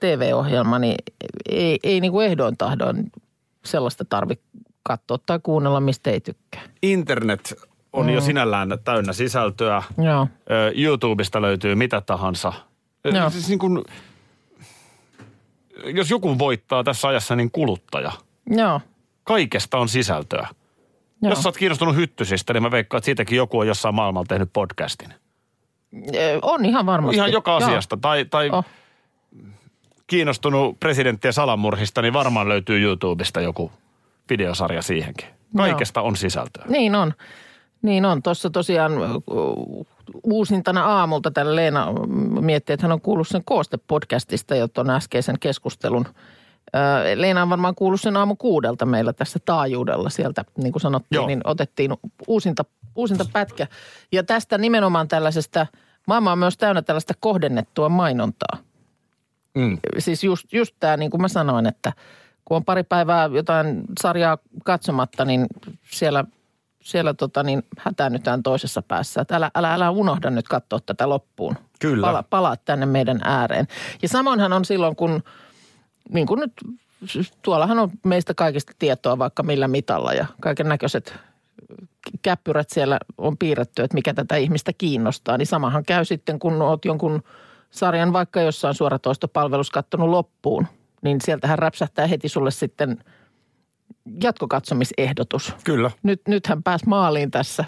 TV-ohjelma, 0.00 0.78
niin 0.78 0.96
ei, 1.48 1.78
ei 1.82 2.00
niin 2.00 2.12
kuin 2.12 2.26
ehdoin 2.26 2.56
tahdoin 2.56 3.12
sellaista 3.64 4.04
tarvitse 4.04 4.44
katsoa 4.82 5.18
tai 5.26 5.40
kuunnella, 5.42 5.80
mistä 5.80 6.10
ei 6.10 6.20
tykkää. 6.20 6.62
Internet 6.82 7.54
on 7.92 8.06
mm. 8.06 8.12
jo 8.12 8.20
sinällään 8.20 8.78
täynnä 8.84 9.12
sisältöä. 9.12 9.82
Joo. 10.04 10.28
YouTubesta 10.74 11.42
löytyy 11.42 11.74
mitä 11.74 12.00
tahansa. 12.00 12.52
Joo. 13.04 13.30
Siis 13.30 13.48
niin 13.48 13.58
kuin, 13.58 13.84
jos 15.84 16.10
joku 16.10 16.38
voittaa 16.38 16.84
tässä 16.84 17.08
ajassa, 17.08 17.36
niin 17.36 17.50
kuluttaja. 17.50 18.12
Joo. 18.50 18.80
Kaikesta 19.24 19.78
on 19.78 19.88
sisältöä. 19.88 20.48
Joo. 21.22 21.30
Jos 21.30 21.42
sä 21.42 21.48
oot 21.48 21.56
kiinnostunut 21.56 21.96
hyttysistä, 21.96 22.52
niin 22.52 22.62
mä 22.62 22.70
veikkaan, 22.70 22.98
että 22.98 23.04
siitäkin 23.04 23.36
joku 23.36 23.58
on 23.58 23.66
jossain 23.66 23.94
maailmalla 23.94 24.26
tehnyt 24.28 24.50
podcastin. 24.52 25.14
On 26.42 26.64
ihan 26.64 26.86
varmasti. 26.86 27.16
Ihan 27.16 27.32
joka 27.32 27.50
Joo. 27.50 27.56
asiasta. 27.58 27.96
Tai, 27.96 28.24
tai 28.24 28.50
Oh. 28.50 28.64
kiinnostunut 30.06 30.80
presidenttien 30.80 31.32
salamurhista, 31.32 32.02
niin 32.02 32.12
varmaan 32.12 32.48
löytyy 32.48 32.82
YouTubesta 32.82 33.40
joku 33.40 33.72
videosarja 34.30 34.82
siihenkin. 34.82 35.26
Kaikesta 35.56 36.00
on 36.00 36.16
sisältöä. 36.16 36.64
Niin 36.68 36.94
on. 36.94 37.14
Niin 37.82 38.04
on. 38.04 38.22
Tuossa 38.22 38.50
tosiaan 38.50 38.92
uusintana 40.24 40.84
aamulta 40.84 41.30
tällä 41.30 41.56
Leena 41.56 41.92
miettii, 42.40 42.74
että 42.74 42.84
hän 42.84 42.92
on 42.92 43.00
kuullut 43.00 43.28
sen 43.28 43.42
Kooste-podcastista 43.50 44.54
jo 44.54 44.68
tuon 44.68 44.90
äskeisen 44.90 45.38
keskustelun. 45.38 46.06
Leena 47.14 47.42
on 47.42 47.50
varmaan 47.50 47.74
kuullut 47.74 48.00
sen 48.00 48.16
aamu 48.16 48.36
kuudelta 48.36 48.86
meillä 48.86 49.12
tässä 49.12 49.38
taajuudella 49.44 50.10
sieltä, 50.10 50.44
niin 50.56 50.72
kuin 50.72 50.82
sanottiin, 50.82 51.16
Joo. 51.16 51.26
niin 51.26 51.40
otettiin 51.44 51.90
uusinta, 52.28 52.64
uusinta 52.94 53.24
pätkä. 53.32 53.66
Ja 54.12 54.22
tästä 54.22 54.58
nimenomaan 54.58 55.08
tällaisesta, 55.08 55.66
maailma 56.06 56.32
on 56.32 56.38
myös 56.38 56.56
täynnä 56.56 56.82
tällaista 56.82 57.14
kohdennettua 57.20 57.88
mainontaa. 57.88 58.58
Mm. 59.54 59.78
Siis 59.98 60.24
just, 60.24 60.52
just 60.52 60.76
tämä, 60.80 60.96
niin 60.96 61.10
kuin 61.10 61.20
mä 61.20 61.28
sanoin, 61.28 61.66
että 61.66 61.92
kun 62.44 62.56
on 62.56 62.64
pari 62.64 62.82
päivää 62.82 63.30
jotain 63.32 63.82
sarjaa 64.00 64.38
katsomatta, 64.64 65.24
niin 65.24 65.46
siellä, 65.90 66.24
siellä 66.80 67.14
tota 67.14 67.42
niin, 67.42 67.62
hätäännytään 67.78 68.42
toisessa 68.42 68.82
päässä. 68.82 69.20
Että 69.20 69.36
älä, 69.36 69.50
älä, 69.54 69.74
älä 69.74 69.90
unohda 69.90 70.30
nyt 70.30 70.48
katsoa 70.48 70.80
tätä 70.86 71.08
loppuun. 71.08 71.56
Kyllä. 71.80 72.06
Pala, 72.06 72.24
palaa 72.30 72.56
tänne 72.56 72.86
meidän 72.86 73.20
ääreen. 73.24 73.66
Ja 74.02 74.08
samoinhan 74.08 74.52
on 74.52 74.64
silloin, 74.64 74.96
kun 74.96 75.22
niin 76.12 76.26
kuin 76.26 76.40
nyt, 76.40 76.52
tuollahan 77.42 77.78
on 77.78 77.90
meistä 78.04 78.34
kaikista 78.34 78.72
tietoa 78.78 79.18
vaikka 79.18 79.42
millä 79.42 79.68
mitalla 79.68 80.12
ja 80.12 80.26
kaiken 80.40 80.68
näköiset 80.68 81.14
käppyrät 82.22 82.70
siellä 82.70 82.98
on 83.18 83.36
piirretty, 83.36 83.82
että 83.82 83.94
mikä 83.94 84.14
tätä 84.14 84.36
ihmistä 84.36 84.72
kiinnostaa. 84.72 85.38
Niin 85.38 85.46
samahan 85.46 85.84
käy 85.84 86.04
sitten, 86.04 86.38
kun 86.38 86.62
oot 86.62 86.84
jonkun 86.84 87.22
sarjan 87.70 88.12
vaikka 88.12 88.40
jossain 88.40 88.74
suoratoistopalvelussa 88.74 89.72
kattonut 89.72 90.08
loppuun, 90.08 90.66
niin 91.02 91.20
sieltähän 91.20 91.58
räpsähtää 91.58 92.06
heti 92.06 92.28
sulle 92.28 92.50
sitten 92.50 93.04
jatkokatsomisehdotus. 94.22 95.54
Kyllä. 95.64 95.90
Nyt, 96.02 96.20
nyt 96.28 96.46
hän 96.46 96.62
pääsi 96.62 96.88
maaliin 96.88 97.30
tässä, 97.30 97.64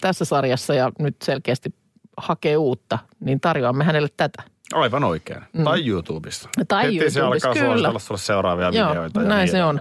tässä 0.00 0.24
sarjassa 0.24 0.74
ja 0.74 0.92
nyt 0.98 1.16
selkeästi 1.22 1.74
hakee 2.16 2.56
uutta, 2.56 2.98
niin 3.20 3.40
tarjoamme 3.40 3.84
hänelle 3.84 4.08
tätä. 4.16 4.42
Aivan 4.72 5.04
oikein. 5.04 5.42
Mm. 5.52 5.64
Tai 5.64 5.86
YouTubessa. 5.88 6.48
Tai 6.68 6.84
Heti 6.84 7.10
se 7.10 7.20
YouTubessa, 7.20 7.48
alkaa 7.48 7.74
kyllä. 7.74 7.98
sulle 7.98 8.20
seuraavia 8.20 8.70
Joo, 8.70 8.90
videoita. 8.90 9.20
ja 9.22 9.28
näin 9.28 9.38
niin 9.38 9.50
se 9.52 9.64
on. 9.64 9.80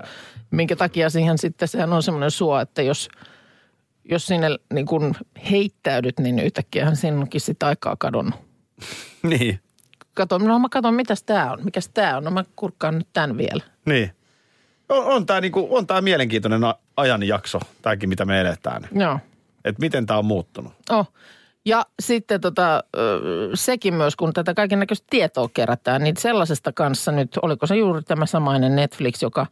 Minkä 0.51 0.75
takia 0.75 1.09
siihen 1.09 1.37
sitten, 1.37 1.67
sehän 1.67 1.93
on 1.93 2.03
semmoinen 2.03 2.31
suo, 2.31 2.59
että 2.59 2.81
jos, 2.81 3.09
jos 4.09 4.25
sinne 4.25 4.47
niin 4.73 4.85
kuin 4.85 5.15
heittäydyt, 5.51 6.19
niin 6.19 6.39
yhtäkkiähän 6.39 6.95
siinä 6.95 7.17
onkin 7.17 7.41
sitten 7.41 7.67
aikaa 7.69 7.95
kadonnut. 7.99 8.35
Niin, 9.23 9.59
Katon, 10.15 10.43
no 10.43 10.59
mä 10.59 10.67
katon, 10.71 10.93
mitäs 10.93 11.23
tää 11.23 11.51
on, 11.51 11.59
mikäs 11.63 11.89
tää 11.93 12.17
on. 12.17 12.23
No 12.23 12.31
mä 12.31 12.43
kurkkaan 12.55 12.97
nyt 12.97 13.07
tän 13.13 13.37
vielä. 13.37 13.63
niin. 13.85 14.11
On, 14.89 15.05
on 15.05 15.25
tämä 15.25 15.41
niinku, 15.41 15.67
on 15.71 15.87
tää 15.87 16.01
mielenkiintoinen 16.01 16.61
ajanjakso, 16.97 17.59
tämäkin 17.81 18.09
mitä 18.09 18.25
me 18.25 18.41
eletään. 18.41 18.87
Joo. 18.91 19.19
Että 19.65 19.79
miten 19.79 20.05
tämä 20.05 20.19
on 20.19 20.25
muuttunut. 20.25 20.73
Oh. 20.89 21.13
Ja 21.65 21.85
sitten 21.99 22.41
tota, 22.41 22.83
sekin 23.53 23.93
myös, 23.93 24.15
kun 24.15 24.33
tätä 24.33 24.53
kaiken 24.53 24.79
näköistä 24.79 25.07
tietoa 25.09 25.49
kerätään, 25.53 26.03
niin 26.03 26.17
sellaisesta 26.17 26.73
kanssa 26.73 27.11
nyt, 27.11 27.39
oliko 27.41 27.67
se 27.67 27.75
juuri 27.75 28.01
tämä 28.01 28.25
samainen 28.25 28.75
Netflix, 28.75 29.21
joka, 29.21 29.45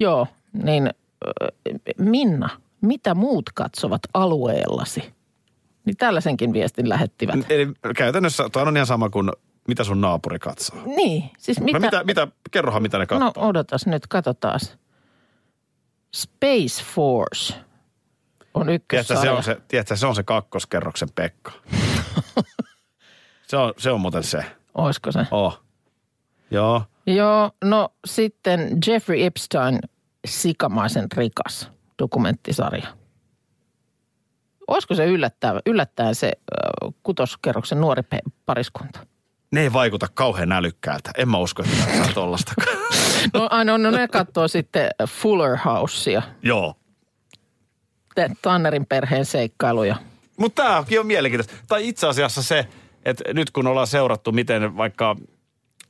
joo, 0.00 0.26
niin 0.52 0.90
Minna, 1.98 2.48
mitä 2.80 3.14
muut 3.14 3.50
katsovat 3.54 4.02
alueellasi? 4.14 5.00
Niin 5.84 5.96
tällaisenkin 5.96 6.52
viestin 6.52 6.88
lähettivät. 6.88 7.50
Eli 7.50 7.68
käytännössä 7.96 8.48
tuo 8.52 8.62
on 8.62 8.76
ihan 8.76 8.86
sama 8.86 9.10
kuin 9.10 9.30
mitä 9.68 9.84
sun 9.84 10.00
naapuri 10.00 10.38
katsoo. 10.38 10.78
Niin, 10.86 11.30
siis 11.38 11.60
mitä? 11.60 11.78
No 11.78 11.80
mitä, 11.80 12.04
mitä, 12.04 12.28
kerrohan 12.50 12.82
mitä 12.82 12.98
ne 12.98 13.06
katsoo. 13.06 13.32
No 13.36 13.48
odotas 13.48 13.86
nyt, 13.86 14.06
katsotaan. 14.06 14.60
Space 16.14 16.84
Force 16.94 17.54
on 18.54 18.66
Tiedätkö, 18.66 18.96
ykkössarja. 18.96 19.22
se 19.22 19.30
on 19.30 19.42
se, 19.42 19.56
tiedätkö, 19.68 19.96
se 19.96 20.06
on 20.06 20.14
se 20.14 20.22
kakkoskerroksen 20.22 21.08
Pekka. 21.14 21.52
se, 23.48 23.56
on, 23.56 23.74
se 23.78 23.90
on 23.90 24.00
muuten 24.00 24.22
se. 24.22 24.44
Oisko 24.74 25.12
se? 25.12 25.26
Oh. 25.30 25.62
Joo. 26.50 26.82
Joo, 27.06 27.50
no 27.64 27.94
sitten 28.04 28.78
Jeffrey 28.86 29.24
Epstein, 29.24 29.78
Sikamaisen 30.26 31.06
rikas 31.16 31.70
dokumenttisarja. 31.98 32.86
Olisiko 34.66 34.94
se 34.94 35.06
yllättäen, 35.06 35.60
yllättäen 35.66 36.14
se 36.14 36.26
äh, 36.26 36.94
kutoskerroksen 37.02 37.80
nuori 37.80 38.02
pariskunta? 38.46 39.06
Ne 39.50 39.60
ei 39.62 39.72
vaikuta 39.72 40.06
kauhean 40.14 40.52
älykkäältä. 40.52 41.10
En 41.16 41.28
mä 41.28 41.38
usko, 41.38 41.62
että 41.62 41.76
tämä 41.84 42.04
saa. 42.14 42.54
No, 43.34 43.48
no, 43.64 43.76
no 43.76 43.90
ne 43.90 44.08
katsoo 44.08 44.48
sitten 44.48 44.90
Fuller 45.08 45.56
Housea, 45.64 46.22
Joo. 46.42 46.74
te- 48.14 48.30
Tannerin 48.42 48.86
perheen 48.86 49.24
seikkailuja. 49.24 49.96
Mutta 50.36 50.62
tämäkin 50.62 51.00
on 51.00 51.06
mielenkiintoista. 51.06 51.54
Tai 51.68 51.88
itse 51.88 52.06
asiassa 52.06 52.42
se, 52.42 52.66
että 53.04 53.24
nyt 53.34 53.50
kun 53.50 53.66
ollaan 53.66 53.86
seurattu, 53.86 54.32
miten 54.32 54.76
vaikka 54.76 55.16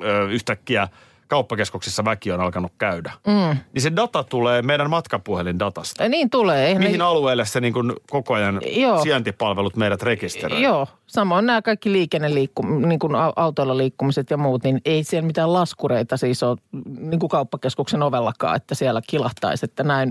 ö, 0.04 0.24
yhtäkkiä 0.30 0.88
kauppakeskuksissa 1.30 2.04
väki 2.04 2.32
on 2.32 2.40
alkanut 2.40 2.72
käydä, 2.78 3.12
mm. 3.26 3.56
niin 3.72 3.82
se 3.82 3.92
data 3.96 4.24
tulee 4.24 4.62
meidän 4.62 4.90
matkapuhelin 4.90 5.58
datasta. 5.58 6.02
Ja 6.02 6.08
niin 6.08 6.30
tulee. 6.30 6.66
Eihän 6.66 6.82
Mihin 6.82 6.98
ne, 6.98 7.04
alueelle 7.04 7.44
se 7.44 7.60
niin 7.60 7.72
kuin 7.72 7.92
koko 8.10 8.34
ajan 8.34 8.60
Joo. 8.76 9.02
sijaintipalvelut 9.02 9.76
meidät 9.76 10.02
rekisteröi? 10.02 10.62
Joo, 10.62 10.86
samoin 11.06 11.46
nämä 11.46 11.62
kaikki 11.62 11.92
liikenneliikku, 11.92 12.62
niin 12.62 12.98
kuin 12.98 13.12
au- 13.12 13.32
autoilla 13.36 13.76
liikkumiset 13.76 14.30
ja 14.30 14.36
muut, 14.36 14.64
niin 14.64 14.80
ei 14.84 15.04
siellä 15.04 15.26
mitään 15.26 15.52
laskureita 15.52 16.16
siis 16.16 16.42
ole 16.42 16.58
niin 16.98 17.20
kuin 17.20 17.30
kauppakeskuksen 17.30 18.02
ovellakaan, 18.02 18.56
että 18.56 18.74
siellä 18.74 19.02
kilahtaisi, 19.06 19.64
että 19.64 19.82
näin 19.82 20.10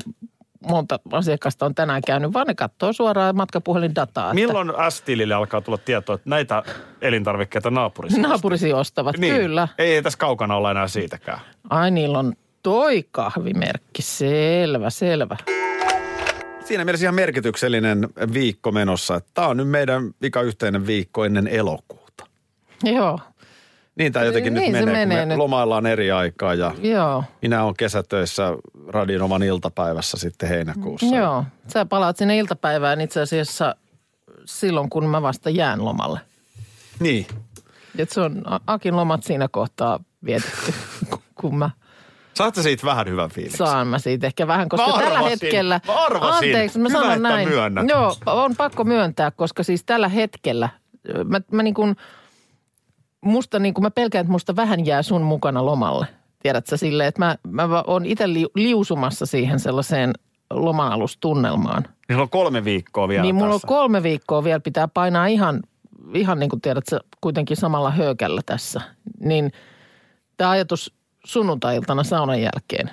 monta 0.67 0.99
asiakasta 1.11 1.65
on 1.65 1.75
tänään 1.75 2.01
käynyt, 2.07 2.33
vaan 2.33 2.47
ne 2.47 2.55
katsoo 2.55 2.93
suoraan 2.93 3.35
matkapuhelin 3.35 3.95
dataa. 3.95 4.33
Milloin 4.33 4.71
S-tilille 4.89 5.33
alkaa 5.33 5.61
tulla 5.61 5.77
tietoa, 5.77 6.15
että 6.15 6.29
näitä 6.29 6.63
elintarvikkeita 7.01 7.71
naapurissa? 7.71 8.17
Että 8.17 8.27
naapurisi 8.27 8.73
ostavat, 8.73 9.17
niin. 9.17 9.35
kyllä. 9.35 9.67
Ei, 9.77 9.95
ei 9.95 10.03
tässä 10.03 10.19
kaukana 10.19 10.55
olla 10.55 10.71
enää 10.71 10.87
siitäkään. 10.87 11.39
Ai 11.69 11.91
niillä 11.91 12.19
on 12.19 12.33
toi 12.63 13.05
kahvimerkki, 13.11 14.01
selvä, 14.01 14.89
selvä. 14.89 15.37
Siinä 16.65 16.85
mielessä 16.85 17.05
ihan 17.05 17.15
merkityksellinen 17.15 18.09
viikko 18.33 18.71
menossa. 18.71 19.21
Tämä 19.33 19.47
on 19.47 19.57
nyt 19.57 19.69
meidän 19.69 20.11
vika 20.21 20.41
yhteinen 20.41 20.87
viikko 20.87 21.25
ennen 21.25 21.47
elokuuta. 21.47 22.25
Joo, 22.83 23.19
Niin 23.99 24.13
tämä 24.13 24.25
jotenkin 24.25 24.53
Niin 24.53 24.73
nyt 24.73 24.85
menee, 24.85 25.05
menee 25.05 25.17
kun 25.21 25.27
me 25.27 25.33
nyt. 25.33 25.37
lomaillaan 25.37 25.85
eri 25.85 26.11
aikaa 26.11 26.53
ja 26.53 26.71
joo, 26.81 27.23
minä 27.41 27.63
olen 27.63 27.75
kesätöissä 27.77 28.53
Radinovan 28.87 29.43
iltapäivässä 29.43 30.17
sitten 30.17 30.49
heinäkuussa. 30.49 31.15
joo. 31.15 31.43
Sä 31.73 31.85
palaat 31.85 32.17
sinne 32.17 32.37
iltapäivään 32.37 33.01
itse 33.01 33.21
asiassa 33.21 33.75
silloin, 34.45 34.89
kun 34.89 35.05
mä 35.09 35.21
vasta 35.21 35.49
jään 35.49 35.85
lomalle. 35.85 36.19
Niin. 36.99 37.27
Et 37.97 38.09
se 38.09 38.21
on 38.21 38.41
Akin 38.67 38.95
lomat 38.95 39.23
siinä 39.23 39.47
kohtaa 39.51 39.99
vietetty, 40.25 40.73
kun- 41.41 41.57
mä 41.57 41.69
Saatte 42.33 42.61
siitä 42.61 42.85
vähän 42.85 43.07
hyvän 43.07 43.29
fiiliksen. 43.29 43.67
saan 43.67 43.87
mä 43.87 43.99
siitä 43.99 44.27
ehkä 44.27 44.47
vähän, 44.47 44.69
koska 44.69 44.87
Mä 44.87 44.93
tällä 44.93 45.07
arvasin, 45.17 45.29
hetkellä... 45.41 45.81
mä 45.87 45.93
arvasin. 46.05 46.33
Anteeksi, 46.49 46.79
mä 46.79 46.89
Hyvä, 46.89 46.99
sanon 47.01 47.21
näin. 47.21 47.49
myönnät. 47.49 47.89
Joo, 47.89 48.15
on 48.25 48.55
pakko 48.55 48.83
myöntää, 48.83 49.31
koska 49.31 49.63
siis 49.63 49.83
tällä 49.83 50.07
hetkellä 50.09 50.69
mä, 51.25 51.41
mä 51.51 51.63
niin 51.63 51.73
kuin, 51.73 51.95
musta 53.25 53.59
niin 53.59 53.73
kuin 53.73 53.83
mä 53.83 53.91
pelkään, 53.91 54.21
että 54.21 54.31
musta 54.31 54.55
vähän 54.55 54.85
jää 54.85 55.03
sun 55.03 55.21
mukana 55.21 55.65
lomalle. 55.65 56.07
Tiedätkö 56.43 56.77
silleen, 56.77 57.07
että 57.07 57.25
mä, 57.25 57.35
mä 57.47 57.83
oon 57.87 58.05
itse 58.05 58.33
li, 58.33 58.45
liusumassa 58.55 59.25
siihen 59.25 59.59
sellaiseen 59.59 60.13
lomanalustunnelmaan. 60.53 61.83
Niillä 62.09 62.21
on 62.21 62.29
kolme 62.29 62.63
viikkoa 62.63 63.07
vielä 63.07 63.23
niin 63.23 63.35
mulla 63.35 63.53
on 63.53 63.61
tässä. 63.61 63.67
kolme 63.67 64.03
viikkoa 64.03 64.43
vielä 64.43 64.59
pitää 64.59 64.87
painaa 64.87 65.27
ihan, 65.27 65.59
ihan 66.13 66.39
niin 66.39 66.49
kuin 66.49 66.61
tiedät 66.61 66.83
sä, 66.89 66.99
kuitenkin 67.21 67.57
samalla 67.57 67.91
höökällä 67.91 68.41
tässä. 68.45 68.81
Niin 69.19 69.51
tämä 70.37 70.49
ajatus 70.49 70.93
sunnuntai-iltana 71.25 72.03
saunan 72.03 72.41
jälkeen, 72.41 72.89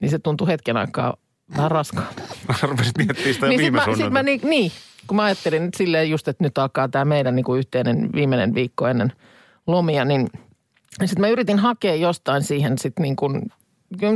niin 0.00 0.10
se 0.10 0.18
tuntui 0.18 0.48
hetken 0.48 0.76
aikaa 0.76 1.16
vähän 1.56 1.70
raskaalta. 1.70 2.22
Rupesit 2.62 2.98
miettimään 2.98 3.34
sitä 3.34 3.46
niin 3.46 3.60
viime 3.60 3.78
sit 3.78 3.88
mä, 3.88 3.96
sit 3.96 4.12
mä, 4.12 4.22
niin, 4.22 4.40
niin, 4.44 4.72
kun 5.06 5.16
mä 5.16 5.24
ajattelin 5.24 5.64
nyt 5.64 5.74
silleen 5.74 6.10
just, 6.10 6.28
että 6.28 6.44
nyt 6.44 6.58
alkaa 6.58 6.88
tämä 6.88 7.04
meidän 7.04 7.36
niin 7.36 7.44
kuin 7.44 7.58
yhteinen 7.58 8.12
viimeinen 8.12 8.54
viikko 8.54 8.88
ennen 8.88 9.12
lomia, 9.66 10.04
niin 10.04 10.28
sitten 11.04 11.20
mä 11.20 11.28
yritin 11.28 11.58
hakea 11.58 11.94
jostain 11.94 12.42
siihen 12.42 12.78
sitten 12.78 13.02
niin 13.02 13.16
kuin, 13.16 13.42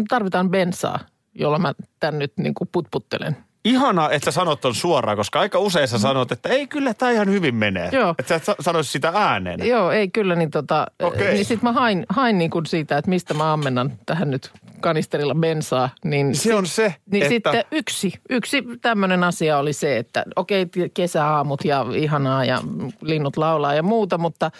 tarvitaan 0.09 0.51
bensaa, 0.51 0.99
jolla 1.35 1.59
mä 1.59 1.75
tän 2.01 2.19
nyt 2.19 2.33
niin 2.37 2.55
kuin 2.55 2.69
putputtelen. 2.73 3.37
Ihanaa, 3.65 4.11
että 4.11 4.25
sä 4.25 4.31
sanot 4.35 4.61
ton 4.61 4.75
suoraan, 4.75 5.17
koska 5.17 5.41
aika 5.41 5.59
usein 5.59 5.89
sä 5.89 5.99
sanot, 5.99 6.33
että 6.33 6.49
ei 6.49 6.67
kyllä 6.67 6.95
tämä 6.95 7.11
ihan 7.11 7.31
hyvin 7.31 7.55
menee. 7.55 7.89
Joo. 7.93 8.15
Että 8.19 8.29
sä 8.29 8.35
et 8.35 8.45
sa- 8.45 8.57
sanoisi 8.61 8.91
sitä 8.91 9.13
ääneen. 9.15 9.67
Joo, 9.67 9.91
ei 9.91 10.09
kyllä, 10.09 10.35
niin, 10.35 10.51
tota, 10.51 10.87
Okei. 11.03 11.35
niin 11.35 11.45
sitten 11.45 11.69
mä 11.69 11.73
hain, 11.73 12.07
hain 12.09 12.39
niin 12.39 12.51
kuin 12.51 12.67
siitä, 12.67 12.99
että 12.99 13.09
mistä 13.09 13.35
mä 13.35 13.53
ammennan 13.53 13.93
tähän 14.07 14.31
nyt 14.31 14.51
kanisterilla 14.81 15.35
bensaa. 15.35 15.91
Niin, 16.05 16.35
Se 16.35 16.55
on 16.55 16.67
se, 16.67 16.95
niin 17.11 17.23
että... 17.23 17.53
sitten 17.53 17.65
yksi, 17.71 18.13
yksi 18.31 18.63
tämmöinen 18.83 19.25
asia 19.25 19.59
oli 19.59 19.73
se, 19.73 19.97
että 19.97 20.25
okei, 20.37 20.67
t- 20.67 20.95
kesäaamut 20.95 21.65
ja 21.65 21.87
ihanaa 21.97 22.45
ja 22.45 22.59
linnut 23.01 23.37
laulaa 23.37 23.75
ja 23.75 23.83
muuta, 23.83 24.19
mutta 24.19 24.51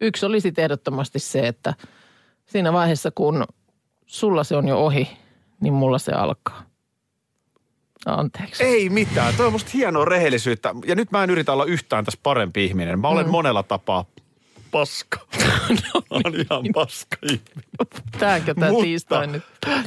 yksi 0.00 0.26
oli 0.26 0.40
sitten 0.40 0.62
ehdottomasti 0.62 1.18
se, 1.18 1.46
että 1.46 1.74
siinä 2.46 2.72
vaiheessa 2.72 3.10
kun 3.10 3.44
sulla 4.06 4.44
se 4.44 4.56
on 4.56 4.68
jo 4.68 4.78
ohi, 4.84 5.08
niin 5.60 5.74
mulla 5.74 5.98
se 5.98 6.12
alkaa. 6.12 6.62
Anteeksi. 8.06 8.64
Ei 8.64 8.88
mitään. 8.88 9.34
Toi 9.36 9.46
on 9.46 9.52
musta 9.52 9.70
hienoa 9.74 10.04
rehellisyyttä. 10.04 10.74
Ja 10.86 10.94
nyt 10.94 11.10
mä 11.10 11.24
en 11.24 11.30
yritä 11.30 11.52
olla 11.52 11.64
yhtään 11.64 12.04
tässä 12.04 12.20
parempi 12.22 12.64
ihminen. 12.64 13.00
Mä 13.00 13.08
olen 13.08 13.26
mm. 13.26 13.30
monella 13.30 13.62
tapaa 13.62 14.04
paska. 14.72 15.18
Mä 15.94 16.00
oon 16.10 16.34
ihan 16.34 16.64
paska 16.74 17.16
ihminen. 17.22 18.02
Tääkö 18.18 18.54
tämä 18.54 18.70
tiistai 18.82 19.26
nyt? 19.26 19.42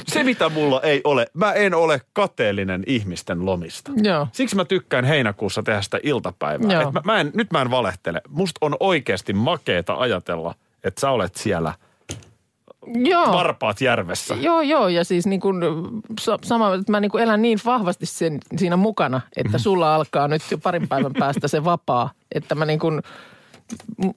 Se, 0.06 0.22
mitä 0.22 0.48
mulla 0.48 0.80
ei 0.80 1.00
ole, 1.04 1.26
mä 1.34 1.52
en 1.52 1.74
ole 1.74 2.00
kateellinen 2.12 2.82
ihmisten 2.86 3.46
lomista. 3.46 3.92
Joo. 4.02 4.28
Siksi 4.32 4.56
mä 4.56 4.64
tykkään 4.64 5.04
heinäkuussa 5.04 5.62
tehdä 5.62 5.82
sitä 5.82 5.98
iltapäivää. 6.02 6.72
Joo. 6.72 6.82
Et 6.82 6.92
mä, 6.92 7.00
mä 7.04 7.20
en, 7.20 7.30
nyt 7.34 7.50
mä 7.52 7.62
en 7.62 7.70
valehtele. 7.70 8.20
Musta 8.28 8.58
on 8.60 8.76
oikeasti 8.80 9.32
makeeta 9.32 9.94
ajatella, 9.94 10.54
että 10.84 11.00
sä 11.00 11.10
olet 11.10 11.34
siellä 11.36 11.74
Joo. 12.94 13.32
varpaat 13.32 13.80
järvessä. 13.80 14.34
Joo, 14.34 14.60
joo, 14.60 14.88
ja 14.88 15.04
siis 15.04 15.26
niin 15.26 15.40
kuin, 15.40 15.56
sa- 16.20 16.38
sama, 16.44 16.74
että 16.74 16.92
mä 16.92 17.00
niin 17.00 17.10
kuin 17.10 17.22
elän 17.24 17.42
niin 17.42 17.58
vahvasti 17.64 18.06
sen, 18.06 18.38
siinä 18.56 18.76
mukana, 18.76 19.18
Mhm. 19.18 19.46
että 19.46 19.58
sulla 19.58 19.94
alkaa 19.94 20.28
nyt 20.28 20.42
jo 20.50 20.58
parin 20.58 20.88
päivän 20.88 21.12
päästä 21.18 21.48
se 21.48 21.64
vapaa, 21.64 22.10
että 22.34 22.54
mä 22.54 22.64
niin 22.64 22.78
kuin, 22.78 23.02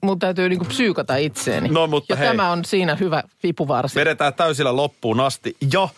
mun 0.02 0.18
täytyy 0.18 0.48
niin 0.48 0.58
kuin 0.58 0.68
psyykata 0.68 1.16
itseeni. 1.16 1.68
No, 1.68 1.86
mutta 1.86 2.12
ja 2.12 2.16
hei. 2.16 2.28
tämä 2.28 2.50
on 2.50 2.64
siinä 2.64 2.94
hyvä 2.94 3.22
vipuvarsi. 3.42 4.00
Vedetään 4.00 4.34
täysillä 4.34 4.76
loppuun 4.76 5.20
asti. 5.20 5.56
Ja, 5.72 5.88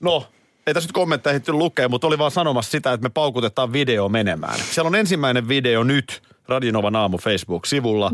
no, 0.00 0.26
ei 0.66 0.74
tässä 0.74 0.88
nyt 0.88 0.92
kommentteja 0.92 1.32
ehitty 1.32 1.52
lukea, 1.52 1.88
mutta 1.88 2.06
oli 2.06 2.18
vaan 2.18 2.30
sanomassa 2.30 2.70
sitä, 2.70 2.92
että 2.92 3.02
me 3.02 3.10
paukutetaan 3.10 3.72
video 3.72 4.08
menemään. 4.08 4.58
Siellä 4.58 4.88
on 4.88 4.94
ensimmäinen 4.94 5.48
video 5.48 5.84
nyt 5.84 6.22
Radinovan 6.48 6.96
aamu 6.96 7.18
Facebook-sivulla. 7.18 8.10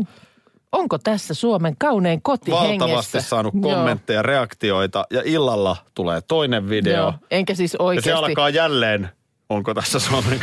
Onko 0.71 0.97
tässä 0.97 1.33
Suomen 1.33 1.75
kaunein 1.79 2.21
koti 2.21 2.51
Valtavasti 2.51 3.13
hengessä? 3.13 3.21
saanut 3.21 3.53
Joo, 3.61 3.75
kommentteja, 3.75 4.21
reaktioita 4.21 5.05
ja 5.11 5.21
illalla 5.25 5.77
tulee 5.93 6.21
toinen 6.21 6.69
video. 6.69 6.93
Joo, 6.93 7.13
enkä 7.31 7.55
siis 7.55 7.73
Ja 7.73 7.77
se 7.77 7.83
oikeasti. 7.83 8.11
alkaa 8.11 8.49
jälleen, 8.49 9.09
onko 9.49 9.73
tässä 9.73 9.99
Suomen... 9.99 10.39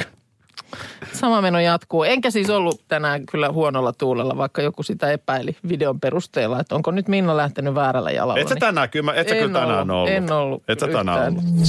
Sama 1.13 1.41
meno 1.43 1.61
jatkuu. 1.61 2.03
Enkä 2.05 2.31
siis 2.31 2.51
ollut 2.51 2.81
tänään 2.89 3.27
kyllä 3.27 3.49
huonolla 3.53 3.93
tuulella, 3.93 4.37
vaikka 4.37 4.63
joku 4.63 4.83
sitä 4.83 5.11
epäili 5.11 5.57
videon 5.69 6.01
perusteella, 6.01 6.61
että 6.61 6.75
onko 6.75 6.91
nyt 6.91 7.09
Minna 7.09 7.37
lähtenyt 7.37 7.75
väärällä 7.75 8.11
jalalla. 8.11 8.41
Et 8.41 8.49
sä 8.49 8.55
niin- 8.55 8.61
tänään 8.61 8.91
kyllä, 8.91 9.15
et 9.15 9.29
sä 9.29 9.35
En 9.35 9.43
kyllä 9.47 9.61
tänään 9.61 9.79
ollut, 9.91 9.97
ollut. 9.97 10.11
en 10.11 10.33
ollut 10.33 10.63
Et 10.69 10.81
sä 10.81 10.87
tänään 10.89 11.33
yhtään. 11.33 11.45
ollut. 11.55 11.67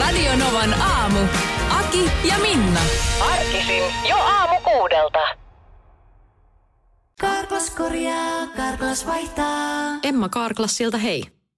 Radio 0.00 0.36
Novan 0.36 0.74
aamu. 0.82 1.18
Aki 1.80 2.10
ja 2.28 2.34
Minna. 2.38 2.80
Arkisin 3.32 3.82
jo 4.08 4.16
aamu 4.16 4.60
kuudelta. 4.64 5.18
Karklas 7.20 7.70
korjaa, 7.70 8.46
Karklas 8.56 9.06
vaihtaa. 9.06 9.98
Emma 10.02 10.28
Karklassilta 10.28 10.98
hei. 10.98 11.22